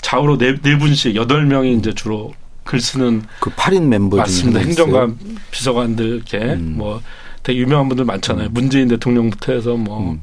좌우로 0.00 0.38
네, 0.38 0.54
네 0.60 0.78
분씩 0.78 1.16
여덟 1.16 1.44
명이 1.44 1.74
이제 1.74 1.92
주로 1.92 2.32
글 2.64 2.80
쓰는 2.80 3.22
그 3.40 3.50
8인 3.50 3.88
멤버 3.88 4.18
맞습니다. 4.18 4.60
행정관 4.60 5.18
비서관들 5.50 6.06
이렇게 6.06 6.38
음. 6.38 6.74
뭐 6.76 7.02
되게 7.42 7.60
유명한 7.60 7.88
분들 7.88 8.04
많잖아요. 8.04 8.48
음. 8.48 8.52
문재인 8.52 8.88
대통령부터 8.88 9.52
해서 9.54 9.74
뭐 9.74 10.12
음. 10.12 10.20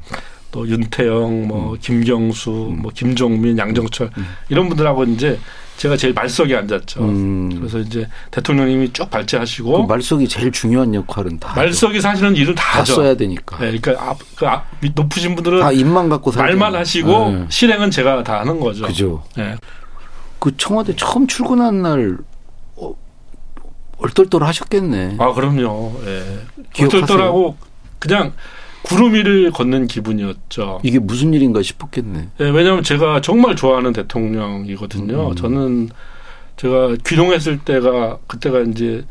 또 0.52 0.68
윤태영, 0.68 1.48
뭐 1.48 1.74
음. 1.74 1.78
김경수, 1.82 2.70
음. 2.70 2.82
뭐 2.84 2.92
김종민, 2.94 3.58
양정철 3.58 4.12
음. 4.18 4.26
이런 4.50 4.70
분들하고 4.70 5.06
이제 5.06 5.40
제가 5.78 5.98
제일 5.98 6.14
말석에 6.14 6.56
앉았죠. 6.56 7.04
음. 7.04 7.50
그래서 7.58 7.80
이제 7.80 8.08
대통령님이 8.32 8.94
쭉 8.94 9.10
발제하시고 9.10 9.86
그 9.86 9.92
말석이 9.92 10.28
제일 10.28 10.52
중요한 10.52 10.94
역할은 10.94 11.38
다 11.40 11.54
말석이 11.56 12.00
사실은 12.00 12.36
일을 12.36 12.56
다, 12.56 12.64
다 12.64 12.80
하죠. 12.80 12.96
써야 12.96 13.16
되니까. 13.16 13.58
네, 13.58 13.78
그러니까 13.78 14.10
앞, 14.10 14.20
그 14.36 14.48
앞, 14.48 14.66
높으신 14.94 15.36
분들은 15.36 15.60
다 15.60 15.72
입만 15.72 16.10
갖고 16.10 16.32
말만 16.32 16.76
하시고 16.76 17.30
네. 17.32 17.46
실행은 17.50 17.92
제가 17.92 18.24
다 18.24 18.40
하는 18.40 18.60
거죠. 18.60 18.88
그죠. 18.88 19.24
네. 19.36 19.56
그 20.40 20.56
청와대 20.58 20.96
처음 20.96 21.28
출근한 21.28 21.82
날 21.82 22.18
어, 22.76 22.94
얼떨떨 23.98 24.44
하셨겠네. 24.44 25.18
아 25.20 25.34
그럼요. 25.34 26.00
예. 26.06 26.84
얼떨떨하고 26.84 27.58
그냥 28.00 28.34
구름 28.86 29.14
위를 29.14 29.52
걷는 29.52 29.88
기분이었죠. 29.88 30.80
이게 30.84 31.00
무슨 31.00 31.34
일인가 31.34 31.62
싶었겠네. 31.62 32.30
네, 32.38 32.50
왜냐하면 32.50 32.84
제가 32.84 33.22
정말 33.22 33.56
좋아하는 33.56 33.94
대통령이거든요. 33.94 35.30
음. 35.30 35.36
저는 35.36 35.90
제가 36.58 36.96
귀농했을 37.06 37.60
때가 37.60 38.20
그때가 38.28 38.62
이제 38.62 39.04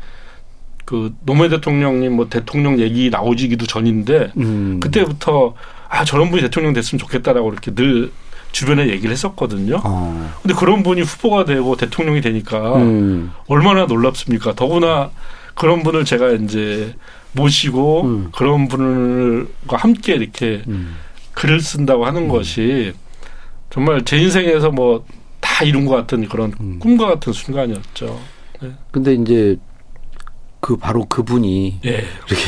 그 0.85 1.13
노무현 1.25 1.49
대통령님 1.49 2.15
뭐 2.15 2.29
대통령 2.29 2.79
얘기 2.79 3.09
나오지기도 3.09 3.65
전인데 3.65 4.31
음. 4.37 4.79
그때부터 4.79 5.55
아 5.89 6.05
저런 6.05 6.29
분이 6.29 6.41
대통령 6.41 6.73
됐으면 6.73 6.99
좋겠다라고 6.99 7.51
이렇게 7.51 7.73
늘 7.73 8.11
주변에 8.51 8.87
얘기를 8.87 9.11
했었거든요. 9.11 9.81
어. 9.83 10.31
근데 10.41 10.53
그런 10.55 10.83
분이 10.83 11.01
후보가 11.01 11.43
되고 11.43 11.75
대통령이 11.75 12.21
되니까 12.21 12.77
음. 12.77 13.31
얼마나 13.47 13.85
놀랍습니까? 13.85 14.53
더구나 14.53 15.11
그런 15.55 15.83
분을 15.83 16.05
제가 16.05 16.31
이제 16.31 16.95
모시고 17.35 18.01
음. 18.03 18.29
그런 18.31 18.67
분과 18.67 19.77
함께 19.77 20.15
이렇게 20.15 20.63
음. 20.67 20.95
글을 21.33 21.59
쓴다고 21.59 22.05
하는 22.05 22.23
음. 22.23 22.27
것이 22.29 22.93
정말 23.69 24.03
제 24.03 24.17
인생에서 24.17 24.71
뭐 24.71 25.05
다 25.45 25.63
이룬 25.63 25.85
것 25.85 25.95
같은 25.95 26.27
그런 26.27 26.51
음. 26.59 26.79
꿈과 26.79 27.05
같은 27.07 27.31
순간이었죠. 27.31 28.19
네. 28.61 28.71
근데 28.89 29.13
이제 29.13 29.55
그 30.59 30.75
바로 30.75 31.05
그분이 31.05 31.79
예. 31.85 31.89
이렇게 32.27 32.43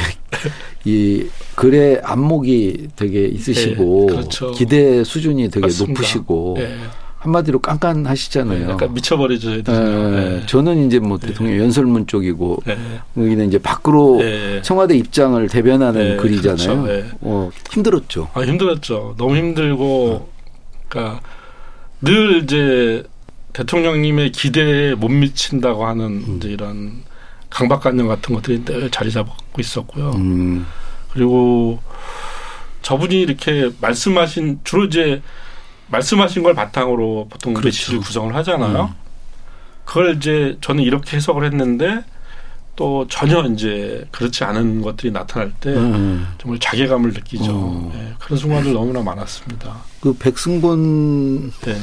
이 0.84 1.27
글의 1.56 2.01
안목이 2.03 2.88
되게 2.96 3.27
있으시고 3.27 4.08
예, 4.10 4.15
그렇죠. 4.15 4.51
기대 4.51 5.03
수준이 5.03 5.50
되게 5.51 5.67
맞습니다. 5.67 6.01
높으시고 6.01 6.56
예. 6.60 6.75
한마디로 7.19 7.59
깐깐하시잖아요. 7.59 8.65
네, 8.67 8.71
약간 8.71 8.93
미쳐버리죠. 8.93 9.63
네, 9.63 9.63
네. 9.63 10.45
저는 10.45 10.86
이제 10.86 11.00
뭐 11.00 11.17
대통령 11.17 11.57
연설문 11.59 12.07
쪽이고 12.07 12.63
여기는 13.17 13.47
이제 13.47 13.57
밖으로 13.57 14.21
청와대 14.62 14.95
입장을 14.95 15.47
대변하는 15.47 16.17
글이잖아요. 16.17 16.83
그렇죠. 16.83 17.17
어, 17.21 17.50
힘들었죠. 17.71 18.29
아, 18.33 18.41
힘들었죠. 18.41 19.15
너무 19.17 19.36
힘들고, 19.36 20.29
그러니까 20.88 21.21
늘 22.01 22.43
이제 22.43 23.03
대통령님의 23.53 24.31
기대에 24.31 24.93
못 24.93 25.09
미친다고 25.09 25.88
하는 25.88 26.05
음. 26.05 26.38
이제 26.38 26.50
이런 26.50 27.03
강박관념 27.50 28.07
같은 28.07 28.36
것들이 28.36 28.63
늘 28.63 28.91
자리 28.91 29.12
잡고 29.12 29.59
있었고요. 29.59 30.12
음. 30.12 30.67
그리고 31.12 31.79
저분이 32.83 33.19
이렇게 33.19 33.71
말씀하신 33.81 34.59
주로 34.63 34.86
이제 34.86 35.21
말씀하신 35.89 36.44
걸 36.44 36.53
바탕으로 36.53 37.27
보통 37.29 37.53
그렇죠. 37.53 37.67
메시지를 37.67 38.00
구성을 38.00 38.34
하잖아요. 38.36 38.94
음. 38.94 39.08
그걸 39.86 40.17
이제 40.17 40.58
저는 40.62 40.84
이렇게 40.84 41.17
해석을 41.17 41.46
했는데 41.46 42.03
또 42.75 43.08
전혀 43.08 43.44
이제 43.46 44.06
그렇지 44.12 44.44
않은 44.44 44.82
것들이 44.82 45.12
나타날 45.12 45.51
때 45.60 45.72
음. 45.72 46.27
정말 46.38 46.60
자괴감을 46.60 47.12
느끼죠. 47.13 47.51
어. 47.51 47.91
네, 47.94 48.13
그런 48.20 48.38
순간들 48.38 48.74
너무나 48.74 49.01
많았습니다. 49.01 49.77
그 50.00 50.13
백승권 50.13 51.51
네. 51.51 51.77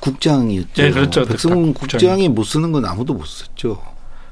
국장이었죠. 0.00 0.82
네, 0.82 0.90
그렇죠. 0.90 1.24
백승권 1.24 1.74
국장이 1.74 2.28
못 2.28 2.44
쓰는 2.44 2.72
건 2.72 2.84
아무도 2.84 3.14
못 3.14 3.26
썼죠. 3.26 3.80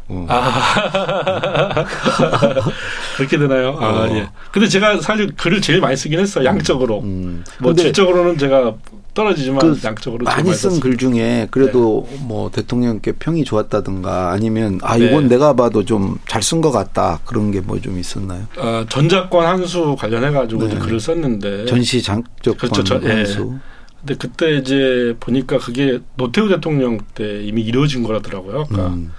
어. 0.09 0.27
아. 0.29 1.85
그렇게 3.17 3.39
되나요? 3.39 3.77
아, 3.81 3.87
어. 4.05 4.09
예. 4.11 4.29
근데 4.53 4.69
제가 4.69 5.01
사실 5.01 5.35
글을 5.37 5.61
제일 5.61 5.81
많이 5.81 5.97
쓰긴 5.97 6.21
했어요. 6.21 6.45
양적으로. 6.45 7.01
음. 7.01 7.45
뭐 7.61 7.75
질적으로는 7.75 8.39
제가 8.39 8.75
떨어지지만 9.15 9.61
그 9.61 9.81
양적으로 9.83 10.25
많이 10.25 10.53
쓴 10.53 10.79
글 10.79 10.99
중에 10.99 11.49
그래도 11.51 12.07
네. 12.11 12.19
뭐 12.21 12.51
대통령께 12.51 13.13
평이 13.13 13.45
좋았다든가 13.45 14.31
아니면 14.31 14.79
아 14.83 14.99
이건 14.99 15.23
네. 15.25 15.37
내가 15.37 15.55
봐도 15.55 15.85
좀 15.85 16.19
잘 16.29 16.43
쓴 16.43 16.61
것 16.61 16.71
같다 16.71 17.21
그런 17.25 17.51
게 17.51 17.61
뭐 17.63 17.81
좀 17.81 17.99
있었나요? 17.99 18.47
아, 18.59 18.85
전작권 18.89 19.47
한수 19.47 19.97
관련해 19.99 20.31
가지고 20.33 20.69
네. 20.69 20.79
글을 20.79 21.01
썼는데 21.01 21.65
전시 21.65 22.03
장적권 22.03 22.57
그렇죠. 22.71 22.85
저, 22.85 23.01
예. 23.05 23.09
한수. 23.09 23.55
근데 24.01 24.15
그때 24.19 24.57
이제 24.57 25.17
보니까 25.19 25.59
그게 25.59 25.99
노태우 26.17 26.49
대통령 26.49 26.99
때 27.15 27.43
이미 27.43 27.63
이루어진 27.63 28.03
거라더라고요. 28.03 28.67
그러니까 28.69 28.93
음. 28.95 29.13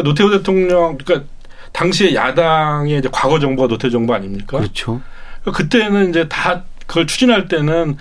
그러니까 0.00 0.02
노태우 0.02 0.30
대통령 0.30 0.98
그러니까 0.98 1.28
당시에 1.72 2.14
야당의 2.14 2.98
이제 2.98 3.08
과거 3.12 3.38
정부가 3.38 3.68
노태우 3.68 3.90
정부 3.90 4.14
아닙니까? 4.14 4.58
그렇죠. 4.58 5.00
그러니까 5.42 5.62
그때는 5.62 6.10
이제 6.10 6.28
다 6.28 6.64
그걸 6.86 7.06
추진할 7.06 7.48
때는 7.48 7.96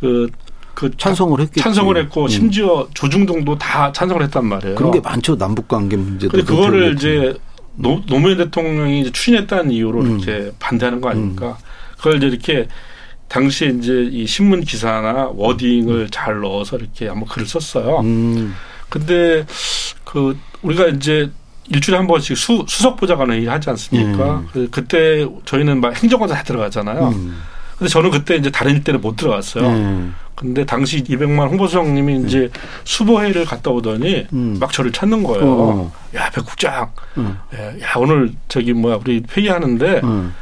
그, 0.00 0.28
그 0.74 0.90
찬성을 0.96 1.38
했겠 1.40 1.62
찬성을 1.62 1.96
했고 1.96 2.22
음. 2.22 2.28
심지어 2.28 2.88
조중동도 2.94 3.56
다 3.58 3.92
찬성을 3.92 4.22
했단 4.22 4.44
말이에요. 4.46 4.74
그런 4.74 4.90
게 4.90 5.00
많죠. 5.00 5.36
남북 5.36 5.68
관계 5.68 5.96
문제도. 5.96 6.32
근데 6.32 6.44
그거를 6.44 6.94
이제 6.94 7.34
노, 7.76 8.02
노무현 8.06 8.38
대통령이 8.38 9.02
이제 9.02 9.12
추진했다는 9.12 9.70
이유로 9.70 10.00
음. 10.00 10.18
이렇게 10.20 10.52
반대하는 10.58 11.00
거 11.00 11.10
아닙니까? 11.10 11.48
음. 11.48 11.94
그걸 11.96 12.16
이제 12.16 12.26
이렇게 12.26 12.68
당시에 13.28 13.68
이제 13.68 14.08
이 14.12 14.26
신문 14.26 14.62
기사나 14.62 15.30
워딩을 15.34 15.94
음. 15.94 16.08
잘 16.10 16.40
넣어서 16.40 16.76
이렇게 16.76 17.08
한번 17.08 17.28
글을 17.28 17.46
썼어요. 17.46 18.00
음. 18.00 18.54
근데 18.88 19.46
그 20.04 20.36
우리가 20.64 20.88
이제 20.88 21.30
일주일에 21.68 21.96
한 21.96 22.06
번씩 22.06 22.36
수, 22.36 22.64
수석 22.68 22.96
보좌관회의 22.96 23.46
하지 23.46 23.70
않습니까? 23.70 24.38
음. 24.38 24.48
그, 24.52 24.68
그때 24.70 25.26
저희는 25.44 25.80
막 25.80 25.94
행정관사 25.94 26.34
다 26.34 26.42
들어가잖아요. 26.42 27.08
음. 27.08 27.40
근데 27.78 27.90
저는 27.90 28.10
그때 28.10 28.36
이제 28.36 28.50
다른 28.50 28.72
일 28.72 28.84
때는 28.84 29.00
못 29.00 29.16
들어갔어요. 29.16 29.66
음. 29.66 30.14
근데 30.34 30.64
당시 30.64 31.02
이백만 31.08 31.48
홍보수석님이 31.48 32.16
음. 32.16 32.26
이제 32.26 32.50
수보회를 32.84 33.44
갔다 33.44 33.70
오더니 33.70 34.26
음. 34.32 34.56
막 34.60 34.72
저를 34.72 34.92
찾는 34.92 35.22
거예요. 35.22 35.44
어. 35.44 35.92
야, 36.14 36.30
백 36.30 36.44
국장. 36.44 36.90
음. 37.16 37.36
야, 37.54 37.92
오늘 37.96 38.32
저기 38.48 38.72
뭐야, 38.72 38.98
우리 39.00 39.22
회의하는데 39.34 40.00
음. 40.04 40.34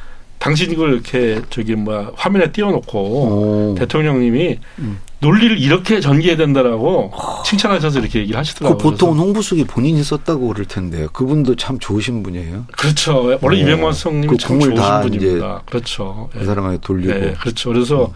당신 0.42 0.72
이걸 0.72 0.94
이렇게 0.94 1.40
저기 1.50 1.76
뭐야 1.76 2.10
화면에 2.16 2.50
띄워놓고 2.50 2.98
오. 2.98 3.74
대통령님이 3.78 4.58
음. 4.80 4.98
논리를 5.20 5.56
이렇게 5.56 6.00
전개해야 6.00 6.36
된다라고 6.36 7.12
어. 7.14 7.42
칭찬하셔서 7.44 8.00
이렇게 8.00 8.18
얘기를 8.18 8.36
하시더라고요. 8.40 8.76
그 8.76 8.82
보통은 8.82 9.18
홍보수기 9.18 9.66
본인이 9.66 10.02
썼다고 10.02 10.48
그럴 10.48 10.66
텐데요. 10.66 11.06
그분도 11.12 11.54
참 11.54 11.78
좋으신 11.78 12.24
분이에요. 12.24 12.66
그렇죠. 12.76 13.38
원래 13.40 13.58
네. 13.58 13.62
이병만 13.62 13.92
성님이 13.92 14.26
그참 14.26 14.58
좋으신 14.58 15.00
분입니다. 15.02 15.62
그렇죠. 15.64 16.28
그 16.32 16.44
사람한테 16.44 16.80
돌리고. 16.80 17.12
네, 17.12 17.34
그렇죠. 17.40 17.72
그래서 17.72 18.06
음. 18.06 18.12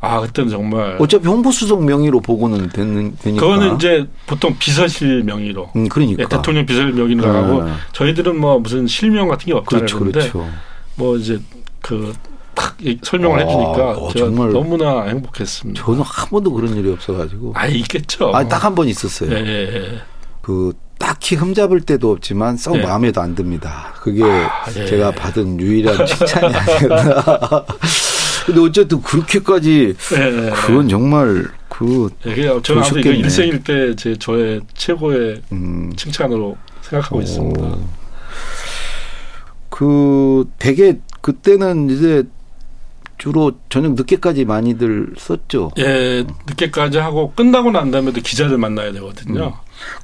아 0.00 0.20
그때는 0.22 0.50
정말 0.50 0.96
어차피 0.98 1.28
홍보수석 1.28 1.84
명의로 1.84 2.20
보고는 2.20 2.70
되는 2.70 3.16
되니까. 3.16 3.40
그거는 3.40 3.76
이제 3.76 4.04
보통 4.26 4.56
비서실 4.58 5.22
명의로. 5.22 5.70
음, 5.76 5.88
그러니까. 5.88 6.24
네, 6.24 6.28
대통령 6.28 6.66
비서실 6.66 6.94
명의로 6.94 7.64
네. 7.64 7.72
저희들은 7.92 8.40
뭐 8.40 8.58
무슨 8.58 8.88
실명 8.88 9.28
같은 9.28 9.46
게 9.46 9.52
없잖아요. 9.52 9.86
그렇죠, 9.86 10.00
그렇죠. 10.00 10.48
뭐 10.96 11.16
이제 11.16 11.40
그 11.80 12.12
탁 12.54 12.76
설명을 13.02 13.40
아, 13.40 13.42
해주니까 13.42 13.90
어, 13.98 14.12
제가 14.12 14.26
정말 14.26 14.52
너무나 14.52 15.02
행복했습니다. 15.06 15.82
저는 15.84 16.02
한 16.02 16.28
번도 16.30 16.52
그런 16.52 16.76
일이 16.76 16.88
없어가지고. 16.92 17.52
아 17.56 17.66
있겠죠. 17.66 18.30
아딱 18.32 18.62
한 18.64 18.74
번 18.76 18.86
있었어요. 18.86 19.32
예, 19.32 19.38
예, 19.44 19.74
예. 19.74 19.98
그 20.40 20.72
딱히 20.98 21.34
흠잡을 21.34 21.80
때도 21.80 22.12
없지만 22.12 22.56
썩 22.56 22.76
예. 22.76 22.82
마음에도 22.82 23.20
안 23.20 23.34
듭니다. 23.34 23.92
그게 24.00 24.22
아, 24.22 24.64
예. 24.76 24.86
제가 24.86 25.10
받은 25.10 25.58
유일한 25.58 26.06
칭찬이 26.06 26.54
아니었나. 26.54 27.64
근데 28.46 28.60
어쨌든 28.60 29.02
그렇게까지 29.02 29.94
예, 30.16 30.50
그건 30.66 30.88
정말 30.88 31.46
그 31.68 32.08
예, 32.26 32.60
저는 32.62 32.82
아무 32.84 32.98
일생일 33.00 33.64
때 33.64 33.96
제 33.96 34.14
저의 34.16 34.60
최고의 34.74 35.42
음. 35.50 35.92
칭찬으로 35.96 36.56
생각하고 36.82 37.16
오. 37.16 37.20
있습니다. 37.20 37.76
그 39.74 40.48
되게 40.60 41.00
그때는 41.20 41.90
이제 41.90 42.22
주로 43.18 43.50
저녁 43.70 43.94
늦게까지 43.94 44.44
많이들 44.44 45.14
썼죠. 45.18 45.72
예, 45.78 46.24
늦게까지 46.46 46.98
하고 46.98 47.32
끝나고 47.34 47.72
난 47.72 47.90
다음에도 47.90 48.20
기자들 48.20 48.56
만나야 48.56 48.92
되거든요. 48.92 49.46
음. 49.46 49.52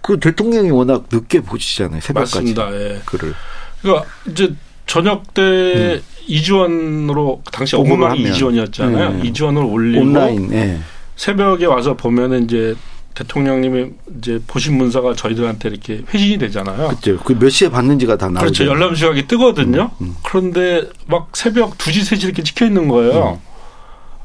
그 0.02 0.18
대통령이 0.18 0.72
워낙 0.72 1.04
늦게 1.12 1.42
보시잖아요. 1.42 2.00
새벽까지. 2.00 2.34
맞습니다. 2.34 2.74
예. 2.74 3.00
글을. 3.04 3.32
그러니까 3.80 4.06
이제 4.28 4.52
저녁 4.88 5.34
때 5.34 5.42
음. 5.42 6.02
이주원으로 6.26 7.42
당시 7.52 7.76
어머니 7.76 8.22
이주원이었잖아요. 8.22 9.22
네. 9.22 9.28
이주원을 9.28 9.62
올리고 9.62 10.04
온라인. 10.04 10.48
네. 10.48 10.80
새벽에 11.14 11.66
와서 11.66 11.94
보면은 11.94 12.42
이제 12.42 12.74
대통령님이 13.14 13.90
이제 14.18 14.40
보신 14.46 14.76
문서가 14.78 15.14
저희들한테 15.14 15.68
이렇게 15.68 16.02
회신이 16.12 16.38
되잖아요. 16.38 16.88
그렇죠. 17.00 17.18
그 17.24 17.34
몇 17.34 17.50
시에 17.50 17.68
받는지가 17.68 18.16
다 18.16 18.26
나오죠. 18.28 18.40
그렇죠. 18.40 18.66
열람 18.66 18.94
수각이 18.94 19.26
뜨거든요. 19.26 19.90
음, 20.00 20.06
음. 20.06 20.14
그런데 20.24 20.88
막 21.06 21.28
새벽 21.34 21.76
2시, 21.78 22.00
3시 22.12 22.24
이렇게 22.24 22.42
찍혀 22.42 22.66
있는 22.66 22.88
거예요. 22.88 23.38
음. 23.42 23.50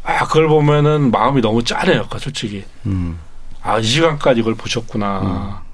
아, 0.04 0.26
그걸 0.28 0.48
보면은 0.48 1.12
마음이 1.12 1.41
너무 1.41 1.63
짠해요. 1.63 2.08
솔직히. 2.19 2.63
음. 2.86 3.17
아, 3.62 3.80
이 3.80 3.84
시간까지 3.84 4.41
이걸 4.41 4.54
보셨구나. 4.56 5.21
음. 5.21 5.65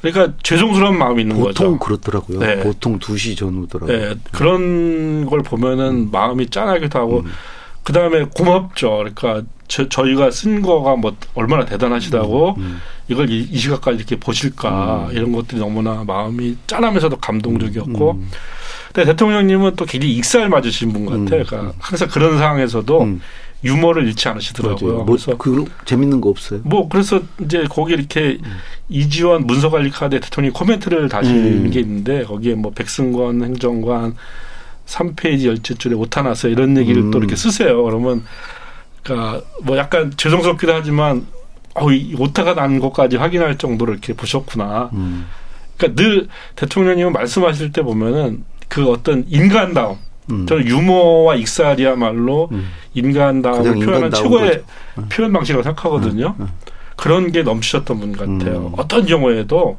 그러니까 0.00 0.36
죄송스러운 0.42 0.96
마음이 0.98 1.22
있는 1.22 1.36
보통 1.36 1.46
거죠. 1.48 1.64
보통 1.64 1.78
그렇더라고요. 1.80 2.38
네. 2.38 2.60
보통 2.62 2.98
2시 3.00 3.36
전후더라고요. 3.36 3.98
네. 3.98 4.14
그런 4.30 5.26
걸 5.26 5.42
보면은 5.42 5.86
음. 5.86 6.08
마음이 6.12 6.48
짠하기도 6.48 6.96
하고 6.98 7.24
그 7.86 7.92
다음에 7.92 8.24
고맙죠. 8.24 8.96
그러니까 8.96 9.42
저, 9.68 9.88
저희가 9.88 10.32
쓴 10.32 10.60
거가 10.60 10.96
뭐 10.96 11.14
얼마나 11.34 11.64
대단하시다고 11.64 12.54
음, 12.58 12.60
음. 12.60 12.80
이걸 13.06 13.30
이, 13.30 13.42
이, 13.42 13.58
시각까지 13.58 13.98
이렇게 13.98 14.16
보실까 14.16 15.06
음. 15.10 15.16
이런 15.16 15.30
것들이 15.30 15.60
너무나 15.60 16.02
마음이 16.04 16.56
짠하면서도 16.66 17.18
감동적이었고 17.18 18.10
음. 18.10 18.28
근데 18.92 19.12
대통령님은 19.12 19.76
또 19.76 19.84
굉장히 19.84 20.16
익살 20.16 20.48
맞으신 20.48 20.92
분 20.92 21.06
같아요. 21.06 21.42
음. 21.42 21.44
그러니까 21.46 21.74
항상 21.78 22.08
그런 22.08 22.38
상황에서도 22.38 23.02
음. 23.02 23.20
유머를 23.62 24.08
잃지 24.08 24.28
않으시더라고요. 24.30 24.92
뭐, 24.94 25.04
그래서 25.04 25.36
그 25.36 25.64
재밌는 25.84 26.20
거 26.20 26.28
없어요. 26.28 26.62
뭐 26.64 26.88
그래서 26.88 27.20
이제 27.40 27.66
거기 27.70 27.92
이렇게 27.92 28.38
이지원 28.88 29.46
문서관리 29.46 29.90
카드에 29.90 30.18
대통령이 30.18 30.52
코멘트를 30.52 31.08
다시는 31.08 31.70
게 31.70 31.78
있는데 31.78 32.24
거기에 32.24 32.56
뭐 32.56 32.72
백승권 32.72 33.44
행정관 33.44 34.16
3페이지 34.86 35.46
열째 35.46 35.74
줄에 35.74 35.94
오타 35.94 36.22
나서 36.22 36.48
이런 36.48 36.76
얘기를 36.76 37.10
또 37.10 37.18
이렇게 37.18 37.36
쓰세요. 37.36 37.82
그러면 37.82 38.24
그러니까 39.02 39.42
뭐 39.62 39.76
약간 39.76 40.12
죄송스럽기도 40.16 40.72
하지만 40.72 41.26
어, 41.74 41.90
이 41.92 42.14
오타가 42.18 42.54
난 42.54 42.80
것까지 42.80 43.16
확인할 43.16 43.58
정도로 43.58 43.92
이렇게 43.92 44.14
보셨구나. 44.14 44.90
음. 44.94 45.26
그러니까 45.76 46.02
늘 46.02 46.28
대통령님은 46.56 47.12
말씀하실 47.12 47.72
때 47.72 47.82
보면은 47.82 48.44
그 48.68 48.90
어떤 48.90 49.24
인간다움. 49.28 49.98
음. 50.30 50.46
저는 50.46 50.66
유머와 50.66 51.36
익살이야말로 51.36 52.48
음. 52.50 52.68
인간다움을 52.94 53.84
표현한 53.84 54.10
최고의 54.10 54.64
음. 54.98 55.08
표현 55.08 55.32
방식이라고 55.32 55.62
생각하거든요. 55.62 56.34
음. 56.38 56.42
음. 56.42 56.48
그런 56.96 57.30
게 57.30 57.42
넘치셨던 57.42 58.00
분 58.00 58.12
같아요. 58.12 58.72
어떤 58.78 59.04
경우에도 59.04 59.78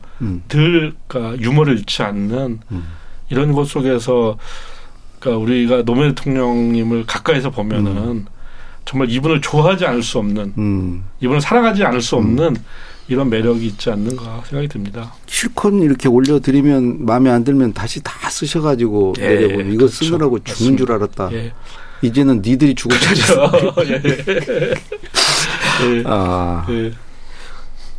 늘 0.50 0.94
그러니까 1.08 1.42
유머를 1.42 1.80
잃지 1.80 2.04
않는 2.04 2.60
이런 3.30 3.54
것 3.54 3.68
속에서 3.68 4.38
그러니까 5.28 5.38
우리가 5.38 5.84
노무현 5.84 6.16
대통령님을 6.16 7.06
가까이서 7.06 7.52
보면은 7.52 8.26
정말 8.86 9.12
이분을 9.12 9.42
좋아하지 9.42 9.86
않을 9.86 10.02
수 10.02 10.18
없는 10.18 10.54
음. 10.58 11.04
이분을 11.20 11.42
사랑하지 11.42 11.84
않을 11.84 12.02
수 12.02 12.16
없는 12.16 12.46
음. 12.46 12.56
이런 13.10 13.30
매력이 13.30 13.66
있지 13.66 13.90
않는가 13.90 14.44
생각이 14.46 14.68
듭니다. 14.70 15.14
실컷 15.28 15.74
이렇게 15.74 16.08
올려드리면 16.08 17.06
마음에 17.06 17.30
안 17.30 17.44
들면 17.44 17.74
다시 17.74 18.02
다 18.02 18.30
쓰셔가지고 18.30 19.16
예, 19.20 19.28
내려보면 19.28 19.68
이거 19.68 19.78
그렇죠. 19.86 20.06
쓰느라고 20.06 20.40
죽는 20.40 20.76
맞습니다. 20.76 20.86
줄 20.86 20.92
알았다. 20.94 21.30
예. 21.34 21.54
이제는 22.02 22.42
니들이 22.44 22.76
죽을 22.76 22.98
차렸어. 23.00 23.52
그렇죠. 23.52 23.76
예. 23.92 24.02
예. 25.98 26.04
아. 26.06 26.66
예. 26.70 26.92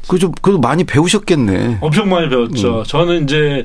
그좀 0.09 0.33
그래도 0.41 0.59
많이 0.59 0.85
배우셨겠네. 0.85 1.79
엄청 1.81 2.09
많이 2.09 2.29
배웠죠. 2.29 2.81
음. 2.81 2.85
저는 2.85 3.25
이제 3.25 3.65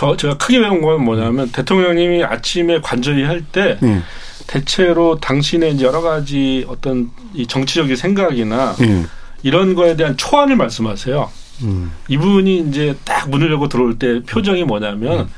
저 0.00 0.16
제가 0.16 0.38
크게 0.38 0.60
배운 0.60 0.80
건 0.80 1.04
뭐냐면 1.04 1.40
음. 1.40 1.52
대통령님이 1.52 2.24
아침에 2.24 2.80
관저리 2.80 3.22
할때 3.22 3.78
음. 3.82 4.02
대체로 4.46 5.20
당신의 5.20 5.78
여러 5.82 6.00
가지 6.00 6.64
어떤 6.70 7.10
이 7.34 7.46
정치적인 7.46 7.96
생각이나 7.96 8.70
음. 8.80 9.06
이런 9.42 9.74
거에 9.74 9.96
대한 9.96 10.16
초안을 10.16 10.56
말씀하세요. 10.56 11.30
음. 11.64 11.92
이분이 12.08 12.60
이제 12.60 12.96
딱 13.04 13.28
문을 13.28 13.50
열고 13.50 13.68
들어올 13.68 13.98
때 13.98 14.22
표정이 14.22 14.64
뭐냐면 14.64 15.18
음. 15.20 15.28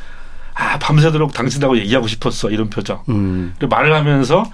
아 0.55 0.79
밤새도록 0.79 1.33
당신하고 1.33 1.77
얘기하고 1.79 2.07
싶었어 2.07 2.49
이런 2.49 2.71
표정. 2.71 3.03
음. 3.09 3.55
그리고 3.59 3.75
말을 3.75 3.93
하면서 3.93 4.45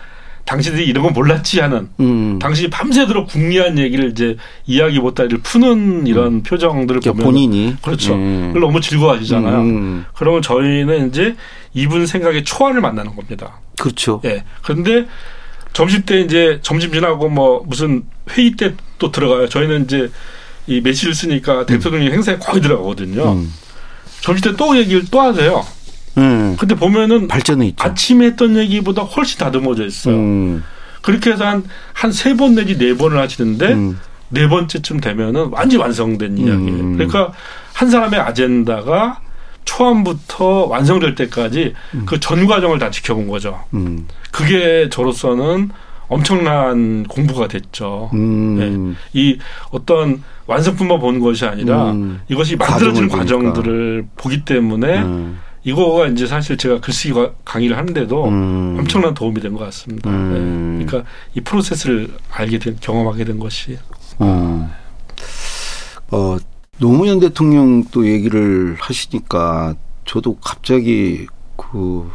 당신들이 0.49 0.87
이런 0.87 1.05
건 1.05 1.13
몰랐지 1.13 1.61
하는 1.61 1.91
음. 2.01 2.39
당신이 2.39 2.71
밤새도록 2.71 3.29
궁리한 3.29 3.79
얘기를 3.79 4.11
이제 4.11 4.37
이야기 4.67 4.99
못다리를 4.99 5.41
푸는 5.43 6.07
이런 6.07 6.27
음. 6.27 6.43
표정들을 6.43 7.03
보면 7.03 7.23
본인이 7.23 7.77
그렇죠. 7.83 8.15
음. 8.15 8.47
그걸 8.49 8.63
너무 8.63 8.81
즐거워하시잖아요. 8.81 9.61
음. 9.61 10.05
그러면 10.15 10.41
저희는 10.41 11.09
이제 11.09 11.37
이분 11.75 12.07
생각의 12.07 12.45
초안을 12.45 12.81
만나는 12.81 13.15
겁니다. 13.15 13.61
그렇죠. 13.79 14.23
예. 14.25 14.45
그런데 14.63 15.07
점심 15.75 16.03
때 16.07 16.23
이제 16.23 16.59
점심 16.63 16.93
지나고 16.95 17.29
뭐 17.29 17.63
무슨 17.67 18.05
회의 18.31 18.53
때 18.53 18.75
또 18.99 19.13
들어가요. 19.13 19.49
저희는 19.49 19.85
이제 19.85 20.11
이 20.67 20.81
메시를 20.81 21.15
쓰니까 21.15 21.67
대통령이 21.67 22.09
음. 22.09 22.13
행사에 22.15 22.39
거의 22.39 22.61
들어가거든요. 22.63 23.33
음. 23.33 23.53
점심 24.23 24.51
때 24.51 24.57
또 24.57 24.77
얘기를 24.77 25.05
또 25.11 25.21
하세요. 25.21 25.65
음. 26.19 26.57
근데 26.59 26.75
보면은 26.75 27.29
발전이 27.29 27.69
있죠. 27.69 27.83
아침에 27.85 28.27
했던 28.27 28.57
얘기보다 28.57 29.03
훨씬 29.03 29.39
다듬어져 29.39 29.87
있어요. 29.87 30.15
음. 30.17 30.65
그렇게 31.03 31.31
해서 31.33 31.45
한 31.47 31.63
한 31.95 32.11
세 32.13 32.35
번 32.37 32.55
내지 32.55 32.77
네 32.77 32.95
번을 32.97 33.19
하시는데 33.19 33.73
음. 33.73 33.99
네 34.31 34.47
번째쯤 34.49 35.01
되면은 35.01 35.49
완전 35.53 35.81
완성된 35.81 36.33
음. 36.33 36.39
이야기예요. 36.39 36.93
그러니까 36.97 37.33
한 37.73 37.89
사람의 37.91 38.21
아젠다가 38.21 39.21
초안부터 39.65 40.67
완성될 40.67 41.15
때까지 41.15 41.75
음. 41.95 42.03
그전 42.07 42.47
과정을 42.47 42.79
다 42.79 42.91
지켜본 42.91 43.29
거죠. 43.29 43.61
음. 43.75 44.07
그게 44.33 44.89
저로서는 44.91 45.71
엄청난 46.09 47.05
공부가 47.05 47.49
됐죠. 47.49 48.11
음. 48.15 48.57
네. 48.59 48.97
이 49.21 49.39
어떤 49.71 50.23
완성품만 50.47 50.99
보는 51.01 51.21
것이 51.21 51.45
아니라 51.45 51.91
음. 51.93 52.21
이것이 52.29 52.57
만들어지는 52.57 53.09
과정들을 53.11 54.07
보기 54.17 54.45
때문에 54.47 54.99
음. 55.03 55.39
이거가 55.69 56.07
이제 56.07 56.27
사실 56.27 56.57
제가 56.57 56.81
글쓰기 56.81 57.13
강의를 57.45 57.77
하는데도 57.77 58.25
음. 58.29 58.77
엄청난 58.79 59.13
도움이 59.13 59.41
된 59.41 59.53
것 59.53 59.65
같습니다. 59.67 60.11
네. 60.11 60.39
그러니까 60.85 61.05
이 61.35 61.41
프로세스를 61.41 62.11
알게 62.31 62.59
된 62.59 62.77
경험하게 62.81 63.25
된 63.25 63.39
것이. 63.39 63.79
어. 64.19 64.71
어 66.11 66.37
노무현 66.79 67.21
대통령 67.21 67.85
또 67.91 68.07
얘기를 68.07 68.77
하시니까 68.81 69.75
저도 70.07 70.37
갑자기 70.37 71.27
그 71.57 72.11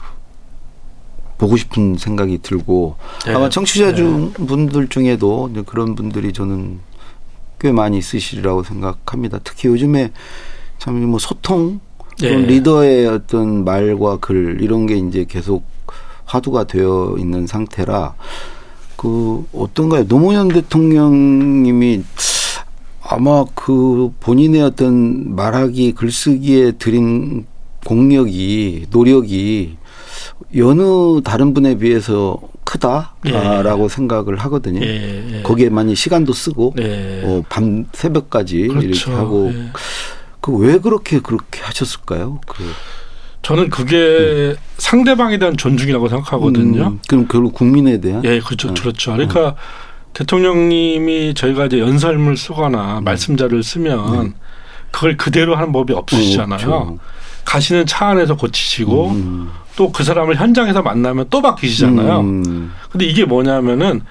보고 1.38 1.56
싶은 1.58 1.98
생각이 1.98 2.40
들고 2.42 2.96
네. 3.26 3.34
아마 3.36 3.50
청취자 3.50 3.90
네. 3.90 3.96
중 3.96 4.34
분들 4.34 4.88
중에도 4.88 5.52
그런 5.66 5.94
분들이 5.94 6.34
저는 6.34 6.80
꽤 7.60 7.72
많이 7.72 7.98
있으시리라고 8.00 8.64
생각합니다. 8.64 9.40
특히 9.44 9.68
요즘에 9.70 10.12
참 10.80 10.96
뭐 11.06 11.20
소통 11.20 11.80
네. 12.20 12.36
리더의 12.38 13.08
어떤 13.08 13.64
말과 13.64 14.18
글 14.18 14.60
이런 14.62 14.86
게 14.86 14.96
이제 14.98 15.26
계속 15.28 15.64
화두가 16.26 16.66
되어 16.66 17.16
있는 17.18 17.48
상태라 17.48 18.16
그 18.96 19.46
어떤가요? 19.54 20.08
노무현 20.08 20.48
대통령님이 20.48 22.04
아마 23.02 23.46
그 23.54 24.14
본인의 24.20 24.62
어떤 24.62 25.36
말하기 25.36 25.92
글쓰기에 25.94 26.74
들인 26.74 27.46
공력이 27.86 28.88
노력이 28.92 29.78
여느 30.56 31.22
다른 31.24 31.54
분에 31.54 31.78
비해서 31.78 32.40
크다라고 32.64 33.84
예. 33.84 33.90
생각을 33.90 34.38
하거든요. 34.38 34.82
예. 34.86 35.38
예. 35.38 35.42
거기에 35.42 35.70
많이 35.70 35.96
시간도 35.96 36.34
쓰고 36.34 36.74
예. 36.80 37.22
어, 37.24 37.44
밤 37.50 37.86
새벽까지 37.92 38.68
그렇죠. 38.68 38.88
이렇게 38.88 39.12
하고 39.12 39.52
예. 39.54 39.70
그 40.44 40.52
왜 40.52 40.78
그렇게 40.78 41.20
그렇게 41.20 41.62
하셨을까요? 41.62 42.42
그 42.46 42.64
저는 43.44 43.70
그게 43.70 43.96
음. 43.98 44.56
상대방에 44.78 45.38
대한 45.38 45.56
존중이라고 45.56 46.10
생각하거든요. 46.10 46.88
음, 46.88 47.00
그럼 47.08 47.28
결국 47.30 47.54
국민에 47.54 48.00
대한 48.02 48.24
예, 48.26 48.40
그렇죠, 48.40 48.70
어. 48.70 48.74
그렇죠. 48.74 49.14
그러니까 49.14 49.48
어. 49.48 49.56
대통령님이 50.14 51.34
저희가 51.34 51.66
이제 51.68 51.80
연설문을 51.80 52.36
쓰거나 52.38 53.00
음. 53.00 53.04
말씀자를 53.06 53.64
쓰면 53.64 54.14
음. 54.16 54.34
그걸 54.92 55.18
그대로 55.18 55.56
하는 55.56 55.72
법이 55.72 55.94
없으시잖아요. 55.94 56.58
그렇죠. 56.58 57.00
가시는 57.46 57.86
차 57.86 58.08
안에서 58.08 58.36
고치시고 58.36 59.10
음. 59.12 59.50
또그 59.76 60.04
사람을 60.04 60.36
현장에서 60.36 60.82
만나면 60.82 61.28
또 61.30 61.42
바뀌시잖아요. 61.42 62.20
음. 62.20 62.74
근데 62.92 63.06
이게 63.06 63.26
뭐냐면은 63.26 64.02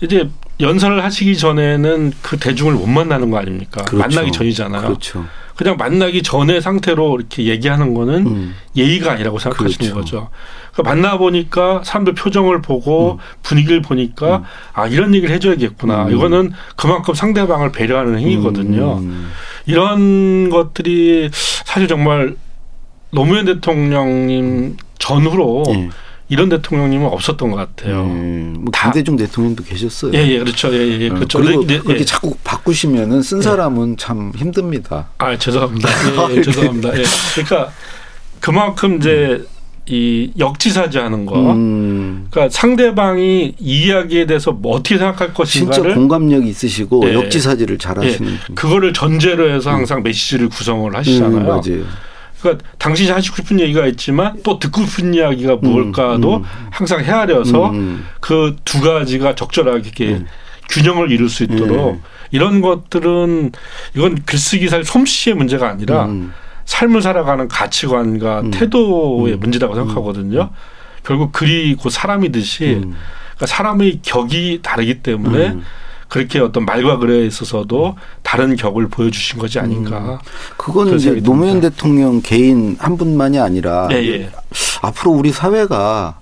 이제 0.00 0.28
연설을 0.60 1.02
하시기 1.04 1.36
전에는 1.36 2.12
그 2.22 2.36
대중을 2.36 2.74
못 2.74 2.86
만나는 2.86 3.30
거 3.30 3.38
아닙니까? 3.38 3.82
그렇죠. 3.84 3.96
만나기 3.96 4.32
전이잖아요. 4.32 4.82
그렇죠. 4.82 5.24
그냥 5.58 5.76
만나기 5.76 6.22
전의 6.22 6.62
상태로 6.62 7.16
이렇게 7.18 7.46
얘기하는 7.46 7.92
거는 7.92 8.26
음. 8.28 8.54
예의가 8.76 9.10
아니라고 9.10 9.40
생각하시는 9.40 9.92
그렇죠. 9.92 10.20
거죠. 10.20 10.30
그러니까 10.72 10.94
만나 10.94 11.18
보니까 11.18 11.82
사람들 11.84 12.14
표정을 12.14 12.62
보고 12.62 13.14
음. 13.14 13.18
분위기를 13.42 13.82
보니까 13.82 14.36
음. 14.36 14.42
아 14.72 14.86
이런 14.86 15.16
얘기를 15.16 15.34
해줘야겠구나. 15.34 16.04
음. 16.04 16.14
이거는 16.14 16.52
그만큼 16.76 17.12
상대방을 17.12 17.72
배려하는 17.72 18.20
행위거든요. 18.20 18.98
음. 18.98 19.32
이런 19.66 20.48
것들이 20.48 21.28
사실 21.32 21.88
정말 21.88 22.36
노무현 23.10 23.46
대통령님 23.46 24.76
전후로 25.00 25.64
예. 25.70 25.88
이런 26.30 26.48
대통령님은 26.48 27.06
없었던 27.06 27.50
것 27.50 27.56
같아요. 27.56 28.06
예, 28.06 28.58
뭐 28.58 28.70
김대중 28.70 29.16
대통령도 29.16 29.64
계셨어요. 29.64 30.12
예, 30.14 30.26
예, 30.26 30.38
그렇죠. 30.38 30.72
예, 30.74 30.78
예, 30.78 31.00
예 31.00 31.08
그렇죠. 31.08 31.38
그리고 31.38 31.66
네, 31.66 31.78
그렇게 31.78 32.00
예. 32.00 32.04
자꾸 32.04 32.36
바꾸시면은 32.44 33.22
쓴 33.22 33.38
예. 33.38 33.42
사람은 33.42 33.96
참 33.96 34.32
힘듭니다. 34.36 35.08
아, 35.18 35.36
죄송합니다. 35.36 35.88
예, 36.30 36.36
예, 36.36 36.42
죄송합니다. 36.42 36.98
예. 36.98 37.02
그러니까 37.34 37.72
그만큼 38.40 38.98
이제 38.98 39.44
이 39.86 40.30
역지사지하는 40.38 41.24
거. 41.24 41.52
음. 41.52 42.26
그러니까 42.30 42.52
상대방이 42.54 43.54
이야기에 43.58 44.26
대해서 44.26 44.52
뭐 44.52 44.76
어떻게 44.76 44.98
생각할 44.98 45.32
것인가를 45.32 45.82
진짜 45.82 45.94
공감력이 45.94 46.46
있으시고 46.48 47.08
예. 47.08 47.14
역지사지를 47.14 47.78
잘하시는. 47.78 48.32
예. 48.32 48.54
그거를 48.54 48.92
전제로 48.92 49.50
해서 49.50 49.70
항상 49.70 49.98
음. 49.98 50.02
메시지를 50.02 50.50
구성을 50.50 50.94
하시잖아요. 50.94 51.38
음, 51.38 51.46
맞아요. 51.46 51.84
그러니까 52.40 52.64
당신이 52.78 53.10
하시고 53.10 53.36
싶은 53.36 53.60
얘기가 53.60 53.86
있지만 53.86 54.40
또 54.42 54.58
듣고 54.58 54.84
싶은 54.84 55.14
이야기가 55.14 55.54
음, 55.54 55.60
무엇일까도 55.60 56.36
음, 56.36 56.42
음. 56.42 56.66
항상 56.70 57.02
헤아려서 57.02 57.70
음, 57.70 58.06
그두 58.20 58.80
가지가 58.80 59.34
적절하게 59.34 59.78
이렇게 59.78 60.24
균형을 60.68 61.10
이룰 61.10 61.28
수 61.28 61.44
있도록 61.44 62.02
이런 62.30 62.60
것들은 62.60 63.52
이건 63.96 64.22
글쓰기 64.24 64.68
살 64.68 64.84
솜씨의 64.84 65.34
문제가 65.34 65.68
아니라 65.68 66.08
삶을 66.66 67.00
살아가는 67.00 67.48
가치관과 67.48 68.50
태도의 68.52 69.36
문제라고 69.36 69.74
생각하거든요. 69.74 70.50
결국 71.02 71.32
글이 71.32 71.76
곧 71.76 71.88
사람이듯이 71.88 72.80
그러니까 72.80 73.46
사람의 73.46 74.00
격이 74.02 74.60
다르기 74.62 75.02
때문에 75.02 75.56
그렇게 76.08 76.38
어떤 76.40 76.64
말과 76.64 76.96
글에 76.98 77.26
있어서도 77.26 77.96
다른 78.22 78.56
격을 78.56 78.88
보여주신 78.88 79.38
것이 79.38 79.58
아닌가. 79.58 79.98
음. 79.98 80.18
그거는 80.56 80.96
이제 80.96 81.20
노무현 81.22 81.60
대통령 81.60 82.20
개인 82.22 82.76
한 82.78 82.96
분만이 82.96 83.38
아니라 83.38 83.88
예, 83.92 83.96
예. 83.96 84.30
앞으로 84.82 85.12
우리 85.12 85.30
사회가 85.32 86.18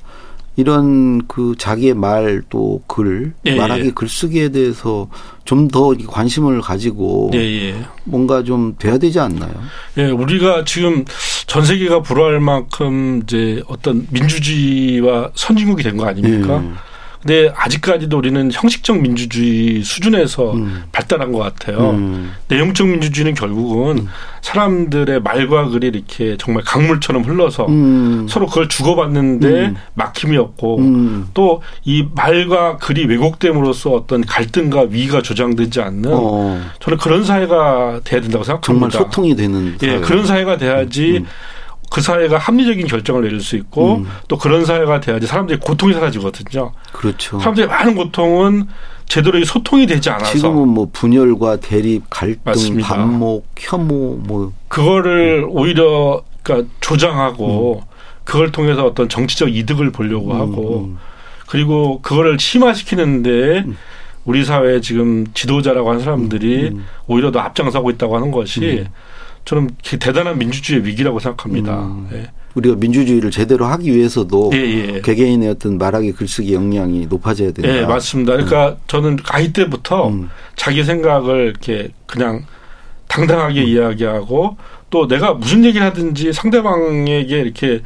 이런 0.59 1.27
그 1.29 1.55
자기의 1.59 1.93
말 1.95 2.43
또 2.49 2.81
글, 2.87 3.35
예, 3.47 3.53
예, 3.53 3.57
말하기 3.57 3.91
글쓰기에 3.93 4.49
대해서 4.49 5.09
좀 5.45 5.69
더 5.69 5.93
관심을 6.09 6.61
가지고 6.63 7.31
예, 7.35 7.39
예, 7.39 7.75
뭔가 8.05 8.43
좀 8.43 8.75
돼야 8.79 8.97
되지 8.99 9.21
않나요? 9.21 9.53
예, 9.99 10.07
우리가 10.07 10.65
지금 10.65 11.05
전 11.47 11.65
세계가 11.65 12.01
불허할 12.03 12.41
만큼 12.41 13.21
이제 13.23 13.63
어떤 13.69 14.07
민주주의와 14.11 15.31
선진국이 15.35 15.83
된 15.83 15.97
거 15.97 16.07
아닙니까? 16.07 16.63
예. 17.29 17.37
근데 17.37 17.53
아직까지도 17.57 18.17
우리는 18.17 18.51
형식적 18.53 19.01
민주주의 19.01 19.83
수준에서 19.83 20.53
음. 20.53 20.85
발, 20.93 21.07
발달한 21.07 21.33
것 21.33 21.39
같아요. 21.39 21.91
음. 21.91 22.33
내용적 22.49 22.87
민주주의는 22.89 23.35
결국은 23.35 23.99
음. 23.99 24.09
사람들의 24.43 25.23
말과 25.23 25.69
글이 25.69 25.89
이렇게 25.89 26.37
정말 26.39 26.63
강물처럼 26.65 27.23
흘러서 27.23 27.67
음. 27.67 28.27
서로 28.29 28.47
그걸 28.47 28.69
주고받는데 28.69 29.49
음. 29.49 29.77
막힘이 29.95 30.37
없고 30.37 30.79
음. 30.79 31.29
또이 31.33 32.09
말과 32.15 32.77
글이 32.77 33.07
왜곡됨으로써 33.07 33.91
어떤 33.91 34.25
갈등과 34.25 34.87
위가 34.91 35.23
조장되지 35.23 35.81
않는 35.81 36.11
어. 36.13 36.61
저는 36.81 36.99
그런 36.99 37.25
사회가 37.25 38.01
돼야 38.05 38.21
된다고 38.21 38.45
생각합니다. 38.45 38.63
정말 38.63 38.91
소통이 38.91 39.37
되는 39.37 39.77
예, 39.83 39.99
그런 40.01 40.27
사회가 40.27 40.59
돼야지 40.59 41.19
음. 41.19 41.27
그 41.91 42.01
사회가 42.01 42.39
합리적인 42.39 42.87
결정을 42.87 43.23
내릴 43.23 43.41
수 43.41 43.57
있고 43.57 43.97
음. 43.97 44.07
또 44.29 44.37
그런 44.37 44.65
사회가 44.65 45.01
돼야지 45.01 45.27
사람들이 45.27 45.61
고통이 45.61 45.95
사라지거든요. 45.95 46.73
그렇죠. 46.93 47.39
사람들이 47.39 47.67
많은 47.67 47.95
고통은 47.95 48.67
제대로 49.07 49.43
소통이 49.45 49.87
되지 49.87 50.11
않아서 50.11 50.33
지금은 50.33 50.69
뭐 50.69 50.89
분열과 50.93 51.57
대립, 51.57 52.03
갈등, 52.11 52.41
맞습니다. 52.45 52.89
반목, 52.89 53.47
혐오 53.57 54.17
뭐 54.17 54.53
그거를 54.69 55.45
음. 55.45 55.51
오히려 55.51 56.23
그러니까 56.43 56.69
조장하고 56.81 57.83
음. 57.85 57.97
그걸 58.25 58.51
통해서 58.51 58.85
어떤 58.85 59.09
정치적 59.09 59.55
이득을 59.55 59.93
보려고 59.93 60.33
음, 60.33 60.41
하고 60.41 60.85
음. 60.87 60.99
그리고 61.47 62.01
그거를 62.03 62.39
심화시키는데 62.39 63.65
음. 63.67 63.77
우리 64.25 64.45
사회 64.45 64.81
지금 64.81 65.25
지도자라고 65.33 65.89
하는 65.89 66.03
사람들이 66.03 66.77
오히려 67.07 67.31
더 67.31 67.39
앞장서고 67.39 67.91
있다고 67.91 68.17
하는 68.17 68.33
것이 68.33 68.85
저는 69.47 69.71
대단한 70.01 70.39
민주주의 70.39 70.85
위기라고 70.85 71.19
생각합니다. 71.21 71.79
음. 71.79 72.09
예. 72.13 72.31
우리가 72.55 72.75
민주주의를 72.77 73.31
제대로 73.31 73.67
하기 73.67 73.95
위해서도 73.95 74.51
예, 74.55 74.59
예. 74.59 75.01
개개인의 75.03 75.51
어떤 75.51 75.79
말하기 75.79 76.13
글쓰기 76.13 76.53
역량이 76.53 77.07
높아져야 77.07 77.53
된다. 77.53 77.71
예, 77.71 77.87
맞습니다. 77.87 78.33
그러니까 78.33 78.71
음. 78.71 78.77
저는 78.89 79.19
아이 79.29 79.53
때부터 79.53 80.09
음. 80.09 80.31
자기 80.57 80.83
생각을 80.83 81.47
이렇게 81.47 81.91
그냥 82.07 82.45
당당하게 83.09 83.61
음. 83.61 83.67
이야기하고 83.67 84.57
또 84.91 85.07
내가 85.07 85.35
무슨 85.35 85.65
얘기를 85.65 85.87
하든지 85.87 86.33
상대방에게 86.33 87.39
이렇게 87.39 87.83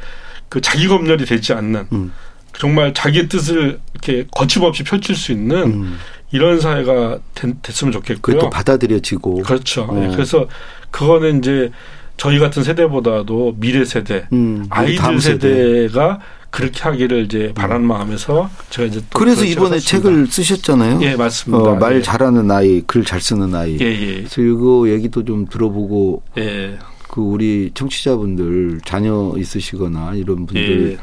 그 0.49 0.61
자기 0.61 0.87
검열이 0.87 1.25
되지 1.25 1.53
않는 1.53 1.87
음. 1.91 2.11
정말 2.57 2.93
자기의 2.93 3.29
뜻을 3.29 3.79
이렇게 3.93 4.25
거침없이 4.31 4.83
펼칠 4.83 5.15
수 5.15 5.31
있는 5.31 5.57
음. 5.63 5.97
이런 6.31 6.59
사회가 6.59 7.19
됐, 7.35 7.83
으면 7.83 7.91
좋겠고요. 7.91 8.35
그것도 8.37 8.49
받아들여지고. 8.49 9.43
그렇죠. 9.43 9.83
어. 9.83 9.93
네, 9.99 10.09
그래서 10.13 10.47
그거는 10.91 11.39
이제 11.39 11.71
저희 12.17 12.39
같은 12.39 12.63
세대보다도 12.63 13.55
미래 13.57 13.83
세대, 13.83 14.27
음, 14.31 14.65
아이들 14.69 15.19
세대가 15.19 16.19
그렇게 16.51 16.81
하기를 16.83 17.25
이제 17.25 17.51
바라는 17.55 17.87
마음에서 17.87 18.49
제가 18.69 18.87
이제 18.89 19.01
그래서 19.13 19.45
이번에 19.45 19.79
책을 19.79 20.27
쓰셨잖아요. 20.27 20.99
예, 21.01 21.15
맞습니다. 21.15 21.71
어, 21.71 21.75
말 21.75 21.95
예. 21.97 22.01
잘하는 22.01 22.51
아이, 22.51 22.81
글 22.81 23.03
잘 23.05 23.21
쓰는 23.21 23.55
아이. 23.55 23.77
예, 23.79 23.85
예. 23.85 24.15
그래서 24.17 24.41
이거 24.41 24.89
얘기도 24.89 25.23
좀 25.25 25.47
들어보고 25.47 26.21
예. 26.37 26.77
그 27.09 27.21
우리 27.21 27.71
청취자분들 27.73 28.81
자녀 28.85 29.33
있으시거나 29.37 30.13
이런 30.15 30.45
분들 30.45 30.91
예. 30.93 30.97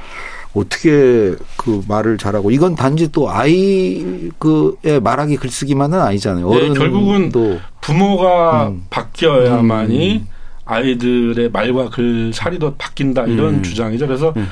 어떻게 0.54 1.34
그 1.56 1.82
말을 1.86 2.18
잘하고 2.18 2.50
이건 2.50 2.74
단지 2.74 3.12
또 3.12 3.30
아이 3.30 4.30
그의 4.38 5.00
말하기 5.00 5.36
글쓰기만은 5.36 6.00
아니잖아요. 6.00 6.48
어른 6.48 6.72
네, 6.72 6.78
결국은 6.78 7.32
부모가 7.80 8.68
음. 8.68 8.84
바뀌어야만이 8.90 10.16
음. 10.16 10.28
아이들의 10.64 11.50
말과 11.50 11.88
글 11.90 12.32
살이도 12.32 12.74
바뀐다 12.76 13.24
이런 13.24 13.56
음. 13.56 13.62
주장이죠. 13.62 14.06
그래서 14.06 14.32
음. 14.36 14.48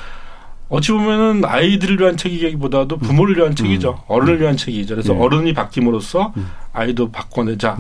어찌 0.69 0.93
보면은 0.93 1.45
아이들을 1.45 2.01
위한 2.01 2.17
책이기보다도 2.17 2.99
부모를 2.99 3.37
위한 3.37 3.51
음. 3.51 3.55
책이죠. 3.55 4.03
어른을 4.09 4.41
위한 4.41 4.57
책이죠. 4.57 4.97
그래서 4.97 5.13
네. 5.13 5.19
어른이 5.21 5.55
바뀜으로써 5.55 6.33
음. 6.37 6.49
아이도 6.73 7.11
바꿔내자 7.11 7.79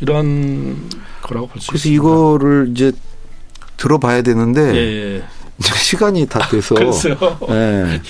이런 0.00 0.76
거라고 1.22 1.46
볼 1.48 1.60
수 1.60 1.72
있습니다. 1.72 1.72
그래서 1.72 1.88
이거를 1.88 2.68
이제 2.72 2.92
들어봐야 3.76 4.22
되는데 4.22 4.74
예. 4.74 5.16
예. 5.16 5.22
시간이 5.62 6.26
다 6.26 6.40
돼서 6.48 6.74
네. 6.74 8.00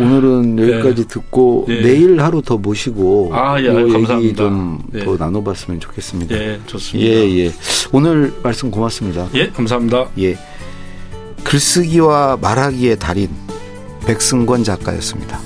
오늘은 0.00 0.58
여기까지 0.58 1.02
네. 1.02 1.08
듣고 1.08 1.64
네. 1.66 1.82
내일 1.82 2.20
하루 2.20 2.40
더 2.40 2.56
모시고 2.56 3.30
아, 3.32 3.60
예, 3.60 3.66
얘기 3.66 4.34
좀더 4.34 4.50
네. 4.92 5.04
나눠봤으면 5.18 5.80
좋겠습니다. 5.80 6.36
예, 6.36 6.60
좋습니다. 6.66 7.10
예, 7.10 7.46
예. 7.46 7.52
오늘 7.92 8.32
말씀 8.42 8.70
고맙습니다. 8.70 9.28
예, 9.34 9.48
감사합니다. 9.48 10.08
예. 10.20 10.38
글쓰기와 11.42 12.38
말하기의 12.40 12.98
달인 12.98 13.28
백승권 14.06 14.64
작가였습니다. 14.64 15.40